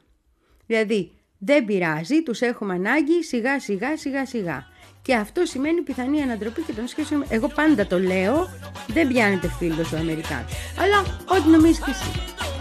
Δηλαδή 0.67 1.13
Δεν 1.39 1.65
πειράζει, 1.65 2.23
τους 2.23 2.41
έχουμε 2.41 2.75
ανάγκη 2.75 3.23
σιγά 3.23 3.61
σιγά 3.61 3.97
σιγά 3.97 4.27
σιγά. 4.27 4.67
Και 5.03 5.15
αυτό 5.15 5.45
σημαίνει 5.45 5.81
πιθανή 5.81 6.23
ανατροπή 6.23 6.63
και 6.63 6.73
των 6.73 6.87
σχέσεων. 6.87 7.25
Εγώ 7.29 7.49
πάντα 7.49 7.87
το 7.87 7.99
λέω, 7.99 8.49
δεν 8.89 9.09
πιάνετε 9.09 9.49
φίλο 9.49 9.85
ο 9.95 9.97
Αμερικάνος. 9.97 10.53
Αλλά 10.79 11.01
ό,τι 11.39 11.49
νομίζεις 11.49 11.79
και 11.85 11.91
εσύ. 11.91 12.54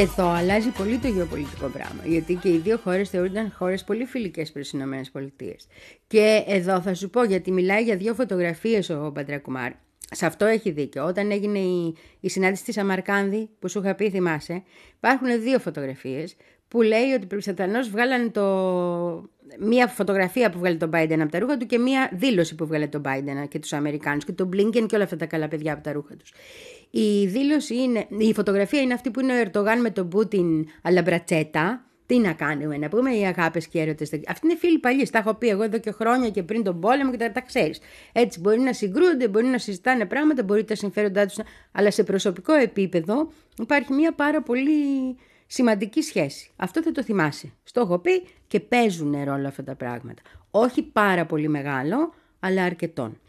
Και 0.00 0.06
εδώ 0.06 0.28
αλλάζει 0.28 0.70
πολύ 0.70 0.98
το 0.98 1.08
γεωπολιτικό 1.08 1.66
πράγμα. 1.66 2.02
Γιατί 2.04 2.34
και 2.34 2.48
οι 2.48 2.56
δύο 2.56 2.76
χώρες 2.76 3.10
θεωρούνταν 3.10 3.52
χώρες 3.56 3.84
πολύ 3.84 4.04
φιλικές 4.04 4.52
προς 4.52 4.70
τις 4.70 4.80
ΗΠΑ. 4.80 5.26
Και 6.06 6.44
εδώ 6.46 6.80
θα 6.80 6.94
σου 6.94 7.10
πω, 7.10 7.24
γιατί 7.24 7.52
μιλάει 7.52 7.82
για 7.82 7.96
δύο 7.96 8.14
φωτογραφίες 8.14 8.90
ο 8.90 9.10
Μπαντρακουμάρ. 9.14 9.72
Σε 10.10 10.26
αυτό 10.26 10.44
έχει 10.44 10.70
δίκιο. 10.70 11.04
Όταν 11.04 11.30
έγινε 11.30 11.58
η, 11.58 11.94
η 12.20 12.28
συνάντηση 12.28 12.64
της 12.64 12.78
Αμαρκάνδη, 12.78 13.48
που 13.58 13.68
σου 13.68 13.78
είχα 13.78 13.94
πει, 13.94 14.10
θυμάσαι, 14.10 14.62
υπάρχουν 14.96 15.42
δύο 15.42 15.58
φωτογραφίες 15.58 16.36
που 16.68 16.82
λέει 16.82 17.12
ότι 17.16 17.26
προφανώ 17.26 17.80
βγάλανε 17.90 18.28
το... 18.28 18.44
μία 19.58 19.86
φωτογραφία 19.86 20.50
που 20.50 20.58
βγάλε 20.58 20.76
τον 20.76 20.90
Biden 20.94 21.18
από 21.20 21.30
τα 21.30 21.38
ρούχα 21.38 21.56
του 21.56 21.66
και 21.66 21.78
μία 21.78 22.10
δήλωση 22.12 22.54
που 22.54 22.66
βγάλε 22.66 22.86
τον 22.86 23.02
Biden 23.04 23.48
και 23.48 23.58
τους 23.58 23.72
Αμερικάνους 23.72 24.24
και 24.24 24.32
τον 24.32 24.48
Blinken 24.52 24.86
και 24.86 24.94
όλα 24.94 25.04
αυτά 25.04 25.16
τα 25.16 25.26
καλά 25.26 25.48
παιδιά 25.48 25.72
από 25.72 25.82
τα 25.82 25.92
ρούχα 25.92 26.16
τους. 26.16 26.32
Η 26.90 27.26
δήλωση 27.26 27.74
είναι, 27.74 28.06
η 28.18 28.34
φωτογραφία 28.34 28.80
είναι 28.80 28.94
αυτή 28.94 29.10
που 29.10 29.20
είναι 29.20 29.32
ο 29.32 29.36
Ερτογάν 29.40 29.80
με 29.80 29.90
τον 29.90 30.08
Πούτιν 30.08 30.66
αλαμπρατσέτα. 30.82 31.84
Τι 32.06 32.18
να 32.18 32.32
κάνουμε, 32.32 32.76
να 32.76 32.88
πούμε 32.88 33.14
οι 33.14 33.26
αγάπες 33.26 33.68
και 33.68 33.78
οι 33.78 33.80
έρωτες. 33.80 34.10
Αυτή 34.28 34.46
είναι 34.46 34.56
φίλοι 34.56 34.78
παλιοί. 34.78 35.08
Τα 35.10 35.18
έχω 35.18 35.34
πει 35.34 35.48
εγώ 35.48 35.62
εδώ 35.62 35.78
και 35.78 35.90
χρόνια 35.90 36.30
και 36.30 36.42
πριν 36.42 36.62
τον 36.62 36.80
πόλεμο 36.80 37.10
και 37.10 37.16
τα, 37.16 37.32
τα 37.32 37.40
ξέρεις. 37.40 37.80
Έτσι 38.12 38.40
μπορεί 38.40 38.60
να 38.60 38.72
συγκρούονται, 38.72 39.28
μπορεί 39.28 39.46
να 39.46 39.58
συζητάνε 39.58 40.06
πράγματα, 40.06 40.42
μπορεί 40.42 40.64
τα 40.64 40.74
συμφέροντά 40.74 41.26
τους. 41.26 41.36
Αλλά 41.72 41.90
σε 41.90 42.02
προσωπικό 42.02 42.52
επίπεδο 42.52 43.32
υπάρχει 43.58 43.92
μια 43.92 44.12
πάρα 44.12 44.42
πολύ 44.42 44.72
σημαντική 45.46 46.02
σχέση. 46.02 46.50
Αυτό 46.56 46.82
θα 46.82 46.92
το 46.92 47.02
θυμάσαι. 47.02 47.52
Στο 47.62 47.80
έχω 47.80 47.98
πει 47.98 48.22
και 48.46 48.60
παίζουν 48.60 49.24
ρόλο 49.24 49.48
αυτά 49.48 49.64
τα 49.64 49.74
πράγματα. 49.74 50.22
Όχι 50.50 50.82
πάρα 50.82 51.26
πολύ 51.26 51.48
μεγάλο, 51.48 52.14
αλλά 52.40 52.64
αρκετόν. 52.64 53.20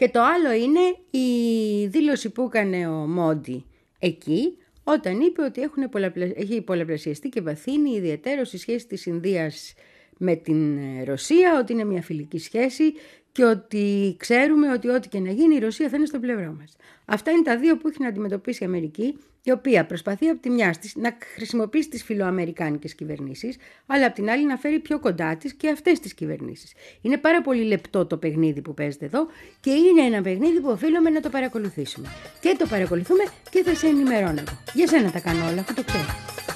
Και 0.00 0.08
το 0.08 0.20
άλλο 0.22 0.52
είναι 0.52 0.80
η 1.10 1.86
δήλωση 1.86 2.30
που 2.30 2.42
έκανε 2.42 2.86
ο 2.88 3.06
Μόντι 3.06 3.64
εκεί, 3.98 4.56
όταν 4.84 5.20
είπε 5.20 5.42
ότι 5.42 5.60
έχουν 5.60 5.88
πολλαπλα... 5.88 6.24
έχει 6.24 6.60
πολλαπλασιαστεί 6.60 7.28
και 7.28 7.40
βαθύνει 7.40 7.90
ιδιαίτερο 7.90 8.40
η 8.52 8.56
σχέση 8.56 8.86
της 8.86 9.06
Ινδίας 9.06 9.74
με 10.16 10.34
την 10.36 10.78
ε, 10.78 11.04
Ρωσία, 11.04 11.58
ότι 11.58 11.72
είναι 11.72 11.84
μια 11.84 12.02
φιλική 12.02 12.38
σχέση 12.38 12.92
και 13.32 13.44
ότι 13.44 14.14
ξέρουμε 14.18 14.72
ότι 14.72 14.88
ό,τι 14.88 15.08
και 15.08 15.20
να 15.20 15.30
γίνει 15.30 15.54
η 15.54 15.58
Ρωσία 15.58 15.88
θα 15.88 15.96
είναι 15.96 16.06
στο 16.06 16.18
πλευρό 16.18 16.56
μας. 16.58 16.76
Αυτά 17.04 17.30
είναι 17.30 17.42
τα 17.42 17.58
δύο 17.58 17.76
που 17.76 17.88
έχει 17.88 18.02
να 18.02 18.08
αντιμετωπίσει 18.08 18.62
η 18.62 18.66
Αμερική, 18.66 19.16
η 19.42 19.50
οποία 19.50 19.86
προσπαθεί 19.86 20.28
από 20.28 20.40
τη 20.40 20.50
μια 20.50 20.74
της 20.80 20.96
να 20.96 21.16
χρησιμοποιήσει 21.34 21.88
τις 21.88 22.02
φιλοαμερικάνικες 22.02 22.94
κυβερνήσεις, 22.94 23.56
αλλά 23.86 24.06
από 24.06 24.14
την 24.14 24.30
άλλη 24.30 24.46
να 24.46 24.56
φέρει 24.56 24.78
πιο 24.78 24.98
κοντά 24.98 25.36
της 25.36 25.54
και 25.54 25.68
αυτές 25.68 26.00
τις 26.00 26.14
κυβερνήσεις. 26.14 26.72
Είναι 27.00 27.16
πάρα 27.16 27.42
πολύ 27.42 27.62
λεπτό 27.62 28.06
το 28.06 28.16
παιχνίδι 28.16 28.60
που 28.60 28.74
παίζεται 28.74 29.04
εδώ 29.04 29.26
και 29.60 29.70
είναι 29.70 30.02
ένα 30.02 30.22
παιχνίδι 30.22 30.60
που 30.60 30.68
οφείλουμε 30.68 31.10
να 31.10 31.20
το 31.20 31.28
παρακολουθήσουμε. 31.28 32.08
Και 32.40 32.56
το 32.58 32.66
παρακολουθούμε 32.66 33.24
και 33.50 33.62
θα 33.62 33.74
σε 33.74 33.86
ενημερώνω 33.86 34.40
εγώ. 34.40 34.62
Για 34.74 34.86
σένα 34.86 35.10
τα 35.10 35.20
κάνω 35.20 35.48
όλα, 35.48 35.60
αυτό 35.60 35.74
το 35.74 35.84
ξέρω. 35.84 36.49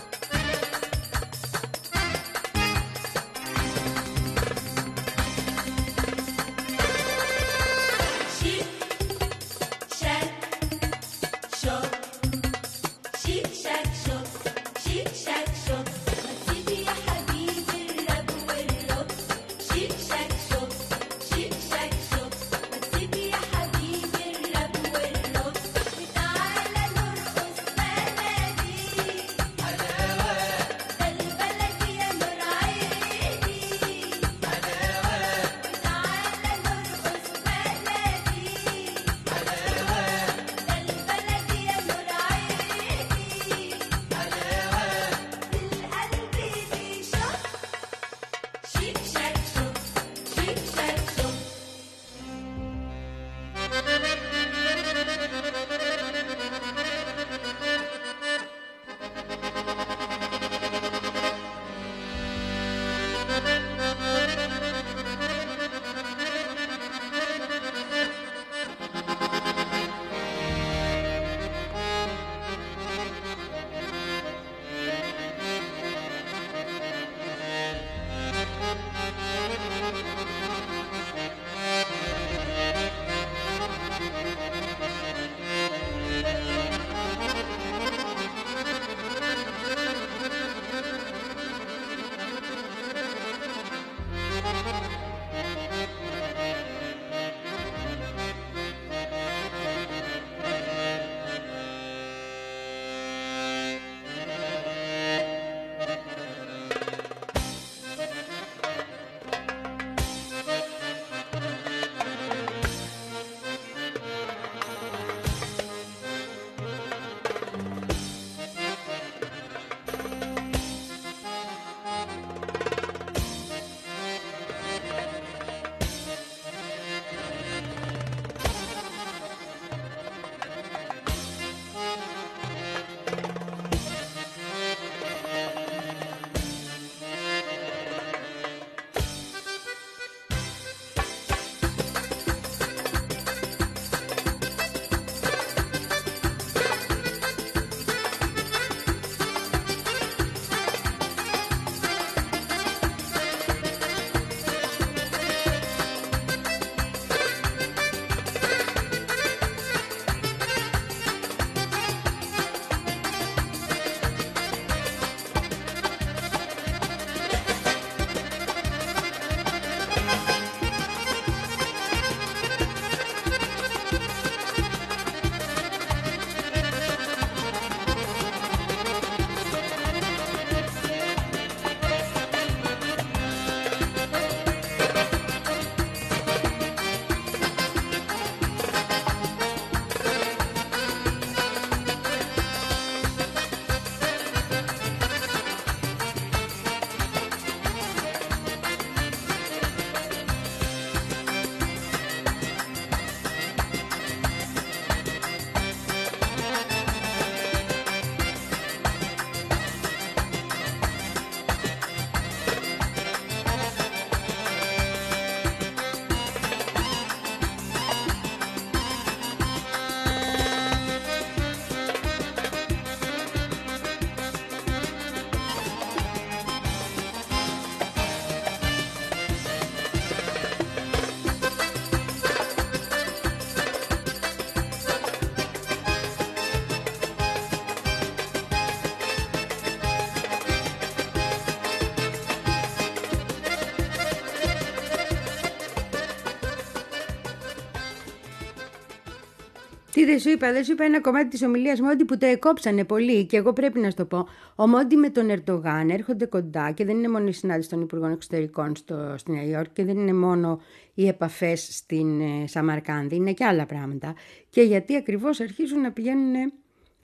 Τι 250.05 250.11
δεν 250.11 250.21
σου 250.21 250.31
είπα, 250.31 250.53
δεν 250.53 250.65
σου 250.65 250.73
είπα 250.73 250.85
ένα 250.85 251.01
κομμάτι 251.01 251.29
της 251.29 251.43
ομιλίας 251.43 251.81
Μόντι 251.81 252.05
που 252.05 252.19
το 252.19 252.27
εκόψανε 252.27 252.85
πολύ 252.85 253.27
και 253.27 253.37
εγώ 253.37 253.53
πρέπει 253.53 253.79
να 253.79 253.91
σου 253.91 253.97
το 253.97 254.05
πω. 254.05 254.29
Ο 254.55 254.67
Μόντι 254.67 254.97
με 254.97 255.09
τον 255.09 255.31
Ερντογάν 255.31 255.91
έρχονται 255.91 256.27
κοντά 256.27 256.71
και 256.71 256.85
δεν 256.85 256.97
είναι 256.97 257.09
μόνο 257.09 257.27
η 257.27 257.33
συνάντηση 257.33 257.69
των 257.69 257.81
Υπουργών 257.81 258.13
Εξωτερικών 258.13 258.77
στο, 258.77 259.15
στη 259.17 259.33
Νέα 259.33 259.45
Υόρκη 259.45 259.71
και 259.73 259.85
δεν 259.85 259.99
είναι 259.99 260.13
μόνο 260.13 260.61
οι 260.95 261.09
επαφές 261.09 261.69
στην 261.71 262.21
ε, 262.21 262.47
Σαμαρκάνδη, 262.47 263.15
είναι 263.17 263.33
και 263.33 263.45
άλλα 263.45 263.67
πράγματα. 263.67 264.15
Και 264.51 264.63
γιατί 264.63 264.97
ακριβώς 264.97 265.41
αρχίζουν 265.41 265.81
να 265.81 265.93
πηγαίνουν 265.93 266.53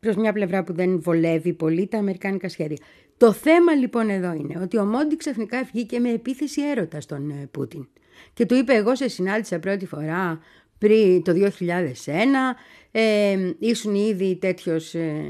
προς 0.00 0.16
μια 0.16 0.32
πλευρά 0.32 0.64
που 0.64 0.72
δεν 0.72 1.00
βολεύει 1.00 1.52
πολύ 1.52 1.86
τα 1.86 1.98
αμερικάνικα 1.98 2.48
σχέδια. 2.48 2.78
Το 3.16 3.32
θέμα 3.32 3.72
λοιπόν 3.74 4.08
εδώ 4.08 4.32
είναι 4.32 4.60
ότι 4.62 4.78
ο 4.78 4.84
Μόντι 4.84 5.16
ξαφνικά 5.16 5.62
βγήκε 5.72 5.98
με 5.98 6.10
επίθεση 6.10 6.62
έρωτας 6.62 7.04
στον 7.04 7.30
ε, 7.30 7.48
Πούτιν. 7.50 7.88
Και 8.32 8.46
του 8.46 8.54
είπε 8.54 8.74
εγώ 8.74 8.94
σε 8.94 9.08
συνάντησα 9.08 9.58
πρώτη 9.58 9.86
φορά 9.86 10.40
πριν 10.80 11.22
το 11.22 11.32
2001, 11.32 12.56
ε, 12.90 13.36
ήσουν 13.58 13.94
ήδη 13.94 14.36
τέτοιος 14.36 14.94
ε, 14.94 15.22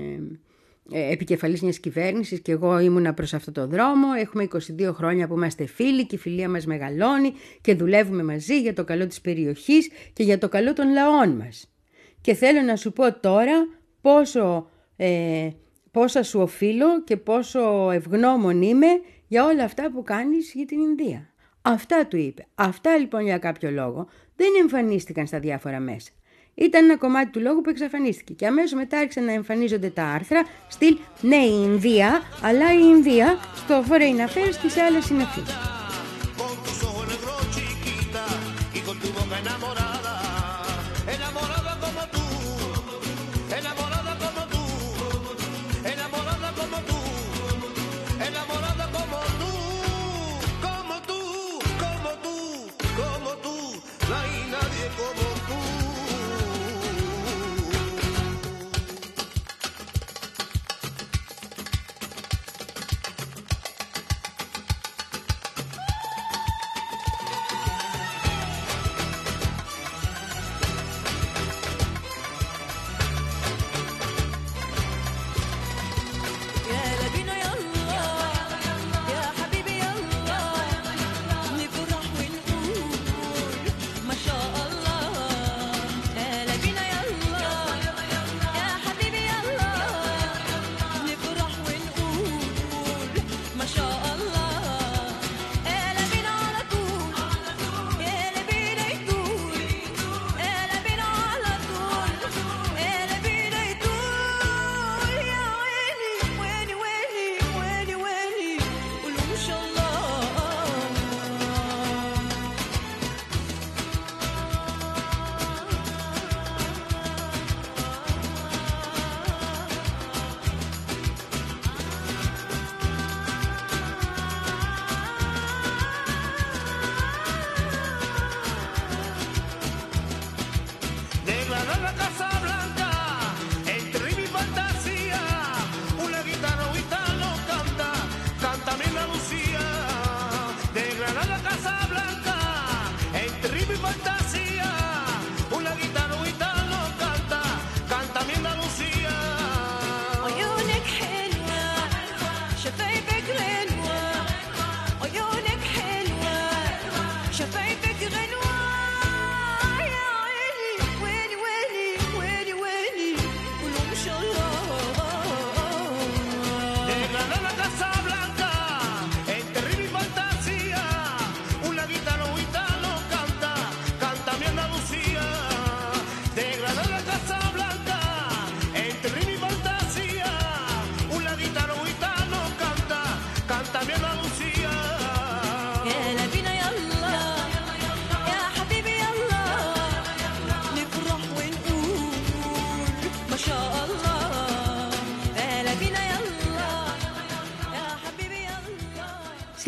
ε, 0.92 1.12
επικεφαλής 1.12 1.62
μιας 1.62 1.78
κυβέρνησης 1.78 2.40
και 2.40 2.52
εγώ 2.52 2.78
ήμουνα 2.78 3.14
προς 3.14 3.34
αυτό 3.34 3.52
το 3.52 3.66
δρόμο. 3.66 4.06
Έχουμε 4.20 4.48
22 4.78 4.90
χρόνια 4.92 5.28
που 5.28 5.34
είμαστε 5.34 5.66
φίλοι 5.66 6.06
και 6.06 6.14
η 6.14 6.18
φιλία 6.18 6.48
μας 6.48 6.66
μεγαλώνει 6.66 7.32
και 7.60 7.74
δουλεύουμε 7.74 8.22
μαζί 8.22 8.60
για 8.60 8.74
το 8.74 8.84
καλό 8.84 9.06
της 9.06 9.20
περιοχής 9.20 9.90
και 10.12 10.22
για 10.22 10.38
το 10.38 10.48
καλό 10.48 10.72
των 10.72 10.92
λαών 10.92 11.36
μας. 11.36 11.72
Και 12.20 12.34
θέλω 12.34 12.60
να 12.60 12.76
σου 12.76 12.92
πω 12.92 13.20
τώρα 13.20 13.68
πόσο, 14.00 14.70
ε, 14.96 15.48
πόσα 15.90 16.22
σου 16.22 16.40
οφείλω 16.40 17.02
και 17.04 17.16
πόσο 17.16 17.90
ευγνώμων 17.90 18.62
είμαι 18.62 18.86
για 19.26 19.44
όλα 19.44 19.64
αυτά 19.64 19.90
που 19.90 20.02
κάνεις 20.02 20.52
για 20.54 20.66
την 20.66 20.80
Ινδία. 20.80 21.32
Αυτά 21.62 22.06
του 22.06 22.16
είπε. 22.16 22.46
Αυτά 22.54 22.96
λοιπόν 22.96 23.22
για 23.22 23.38
κάποιο 23.38 23.70
λόγο 23.70 24.06
δεν 24.40 24.48
εμφανίστηκαν 24.60 25.26
στα 25.26 25.38
διάφορα 25.38 25.80
μέσα. 25.80 26.10
Ήταν 26.54 26.84
ένα 26.84 26.96
κομμάτι 26.96 27.30
του 27.30 27.40
λόγου 27.40 27.60
που 27.60 27.70
εξαφανίστηκε 27.70 28.32
και 28.32 28.46
αμέσως 28.46 28.72
μετά 28.72 28.98
άρχισαν 28.98 29.24
να 29.24 29.32
εμφανίζονται 29.32 29.90
τα 29.90 30.04
άρθρα 30.04 30.46
στυλ 30.68 30.96
«Ναι, 31.20 31.36
η 31.36 31.60
Ινδία», 31.64 32.22
αλλά 32.42 32.72
η 32.74 32.80
Ινδία 32.82 33.38
στο 33.54 33.84
Foreign 33.88 34.28
Affairs 34.28 34.56
και 34.62 34.68
σε 34.68 34.80
άλλες 34.80 35.04
συναφείς. 35.04 35.79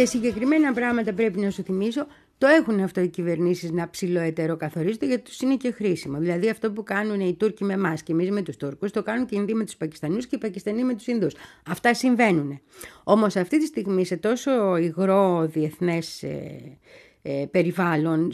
Σε 0.03 0.09
συγκεκριμένα 0.09 0.73
πράγματα 0.73 1.13
πρέπει 1.13 1.41
να 1.41 1.51
σου 1.51 1.63
θυμίσω, 1.63 2.07
το 2.39 2.47
έχουν 2.47 2.81
αυτό 2.81 3.01
οι 3.01 3.09
κυβερνήσεις 3.09 3.71
να 3.71 3.91
ψηλοετεροκαθορίζονται 3.91 5.07
γιατί 5.07 5.23
τους 5.23 5.41
είναι 5.41 5.57
και 5.57 5.71
χρήσιμο. 5.71 6.19
Δηλαδή 6.19 6.49
αυτό 6.49 6.73
που 6.73 6.83
κάνουν 6.83 7.21
οι 7.21 7.35
Τούρκοι 7.35 7.65
με 7.65 7.73
εμάς 7.73 8.03
και 8.03 8.13
εμείς 8.13 8.31
με 8.31 8.43
τους 8.43 8.57
Τούρκους, 8.57 8.91
το 8.91 9.03
κάνουν 9.03 9.27
και 9.27 9.35
οι 9.35 9.39
Ινδοί 9.41 9.55
με 9.55 9.65
τους 9.65 9.77
Πακιστανούς 9.77 10.27
και 10.27 10.35
οι 10.35 10.39
Πακιστανοί 10.39 10.85
με 10.85 10.95
τους 10.95 11.07
Ινδούς. 11.07 11.35
Αυτά 11.67 11.95
συμβαίνουν. 11.95 12.61
Όμως 13.05 13.37
αυτή 13.37 13.59
τη 13.59 13.67
στιγμή 13.67 14.05
σε 14.05 14.17
τόσο 14.17 14.77
υγρό 14.77 15.47
διεθνές 15.53 16.23
ε, 16.23 17.47
περιβάλλον, 17.51 18.33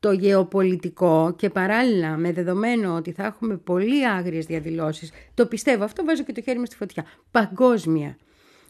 το 0.00 0.12
γεωπολιτικό 0.12 1.34
και 1.38 1.50
παράλληλα 1.50 2.16
με 2.16 2.32
δεδομένο 2.32 2.94
ότι 2.94 3.12
θα 3.12 3.24
έχουμε 3.24 3.56
πολύ 3.56 4.08
άγριες 4.08 4.46
διαδηλώσεις, 4.46 5.12
το 5.34 5.46
πιστεύω, 5.46 5.84
αυτό 5.84 6.04
βάζω 6.04 6.22
και 6.22 6.32
το 6.32 6.40
χέρι 6.40 6.58
μου 6.58 6.66
στη 6.66 6.76
φωτιά, 6.76 7.04
παγκόσμια. 7.30 8.16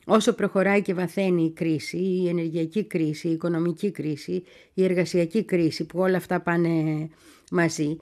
Όσο 0.06 0.32
προχωράει 0.32 0.82
και 0.82 0.94
βαθαίνει 0.94 1.44
η 1.44 1.50
κρίση, 1.50 1.96
η 1.96 2.28
ενεργειακή 2.28 2.84
κρίση, 2.84 3.28
η 3.28 3.32
οικονομική 3.32 3.90
κρίση, 3.90 4.44
η 4.74 4.84
εργασιακή 4.84 5.44
κρίση, 5.44 5.84
που 5.84 5.98
όλα 5.98 6.16
αυτά 6.16 6.40
πάνε 6.40 7.08
μαζί, 7.50 7.96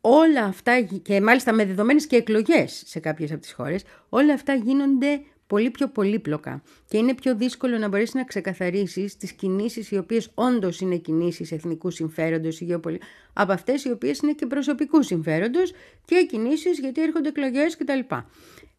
όλα 0.00 0.44
αυτά 0.44 0.80
και 0.80 1.20
μάλιστα 1.20 1.52
με 1.52 1.64
δεδομένες 1.64 2.06
και 2.06 2.16
εκλογές 2.16 2.82
σε 2.86 2.98
κάποιες 3.00 3.30
από 3.32 3.40
τις 3.40 3.52
χώρες, 3.52 3.82
όλα 4.08 4.34
αυτά 4.34 4.54
γίνονται 4.54 5.20
πολύ 5.48 5.70
πιο 5.70 5.88
πολύπλοκα 5.88 6.62
και 6.88 6.96
είναι 6.96 7.14
πιο 7.14 7.36
δύσκολο 7.36 7.78
να 7.78 7.88
μπορέσεις 7.88 8.14
να 8.14 8.24
ξεκαθαρίσεις 8.24 9.16
τις 9.16 9.32
κινήσεις 9.32 9.90
οι 9.90 9.96
οποίες 9.96 10.30
όντως 10.34 10.80
είναι 10.80 10.96
κινήσεις 10.96 11.52
εθνικού 11.52 11.90
συμφέροντος 11.90 12.60
ή 12.60 12.64
γεωπολι... 12.64 13.00
από 13.32 13.52
αυτές 13.52 13.84
οι 13.84 13.90
οποίες 13.90 14.18
είναι 14.18 14.32
και 14.32 14.46
προσωπικού 14.46 15.02
συμφέροντος 15.02 15.72
και 16.04 16.26
κινήσεις 16.30 16.78
γιατί 16.78 17.02
έρχονται 17.02 17.28
εκλογές 17.28 17.76
κτλ. 17.76 18.14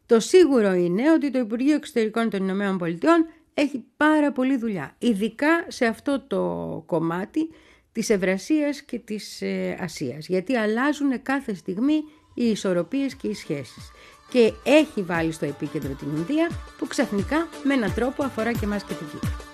Το 0.09 0.19
σίγουρο 0.19 0.73
είναι 0.73 1.11
ότι 1.11 1.31
το 1.31 1.39
Υπουργείο 1.39 1.75
Εξωτερικών 1.75 2.29
των 2.29 2.43
Ηνωμένων 2.43 2.77
Πολιτειών 2.77 3.25
έχει 3.53 3.83
πάρα 3.97 4.31
πολλή 4.31 4.57
δουλειά, 4.57 4.95
ειδικά 4.97 5.65
σε 5.67 5.85
αυτό 5.85 6.23
το 6.27 6.83
κομμάτι 6.85 7.49
της 7.91 8.09
Ευρασίας 8.09 8.81
και 8.81 8.99
της 8.99 9.41
ε, 9.41 9.77
Ασίας, 9.81 10.27
γιατί 10.27 10.55
αλλάζουν 10.55 11.21
κάθε 11.21 11.53
στιγμή 11.53 12.03
οι 12.33 12.45
ισορροπίες 12.45 13.15
και 13.15 13.27
οι 13.27 13.33
σχέσεις. 13.33 13.91
Και 14.29 14.53
έχει 14.63 15.01
βάλει 15.01 15.31
στο 15.31 15.45
επίκεντρο 15.45 15.93
την 15.93 16.07
Ινδία 16.15 16.49
που 16.77 16.87
ξαφνικά 16.87 17.47
με 17.63 17.73
έναν 17.73 17.93
τρόπο 17.93 18.23
αφορά 18.23 18.51
και 18.51 18.67
μας 18.67 18.83
και 18.83 18.93
την 18.93 19.07
Κίνα. 19.07 19.48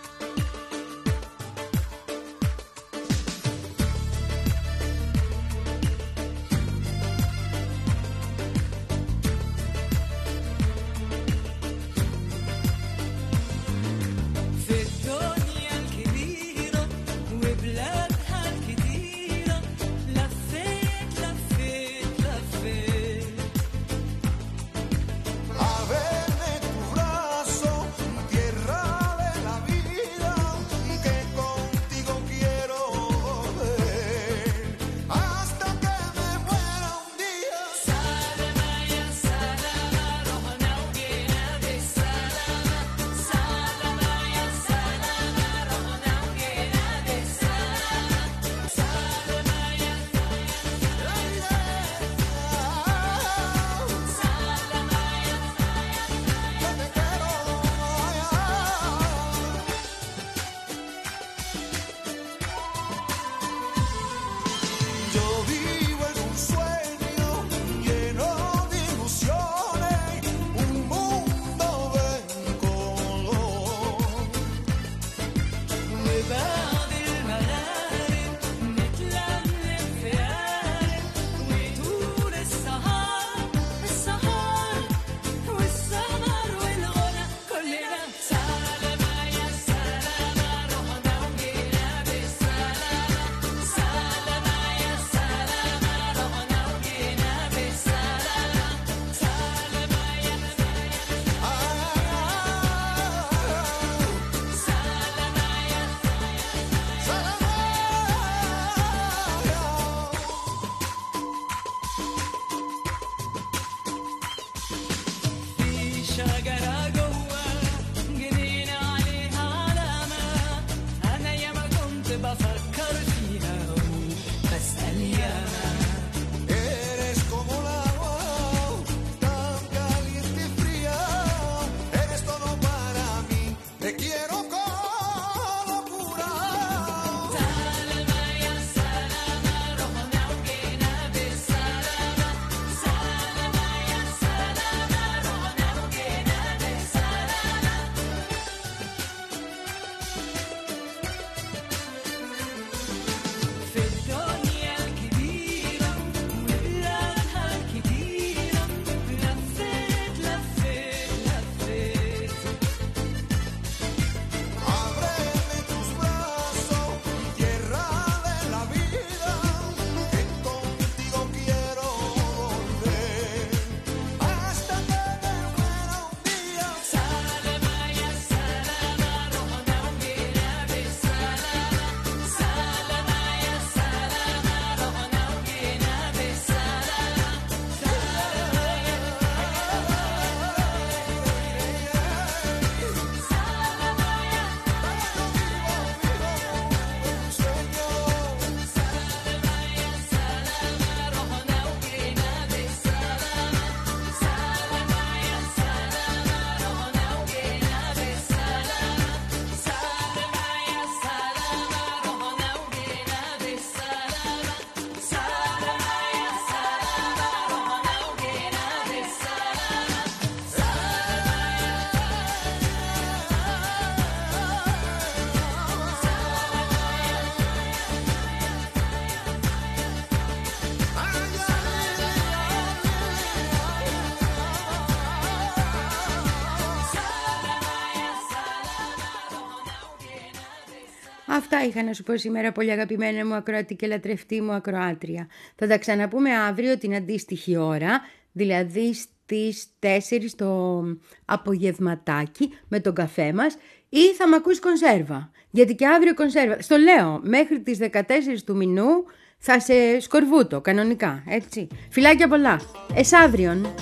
Είχα 241.63 241.83
να 241.83 241.93
σου 241.93 242.03
πω 242.03 242.17
σήμερα 242.17 242.51
πολύ 242.51 242.71
αγαπημένα 242.71 243.25
μου 243.25 243.33
ακροατή 243.33 243.75
και 243.75 243.87
λατρευτή 243.87 244.41
μου 244.41 244.51
ακροάτρια. 244.51 245.27
Θα 245.55 245.67
τα 245.67 245.77
ξαναπούμε 245.77 246.35
αύριο 246.35 246.77
την 246.77 246.95
αντίστοιχη 246.95 247.57
ώρα, 247.57 248.01
δηλαδή 248.31 248.93
στις 248.93 249.67
4 249.79 249.89
το 250.35 250.83
απογευματάκι 251.25 252.49
με 252.67 252.79
τον 252.79 252.93
καφέ 252.93 253.33
μας 253.33 253.57
ή 253.89 254.13
θα 254.17 254.27
με 254.27 254.35
ακούσει 254.35 254.59
κονσέρβα. 254.59 255.31
Γιατί 255.51 255.75
και 255.75 255.87
αύριο 255.87 256.13
κονσέρβα. 256.13 256.61
Στο 256.61 256.77
λέω, 256.77 257.19
μέχρι 257.23 257.59
τις 257.59 257.77
14 257.77 258.43
του 258.45 258.55
μηνού 258.55 259.05
θα 259.37 259.59
σε 259.59 259.99
σκορβούτω 259.99 260.61
κανονικά, 260.61 261.23
έτσι. 261.27 261.67
Φιλάκια 261.89 262.27
πολλά. 262.27 262.59
Εσάβριον. 262.95 263.73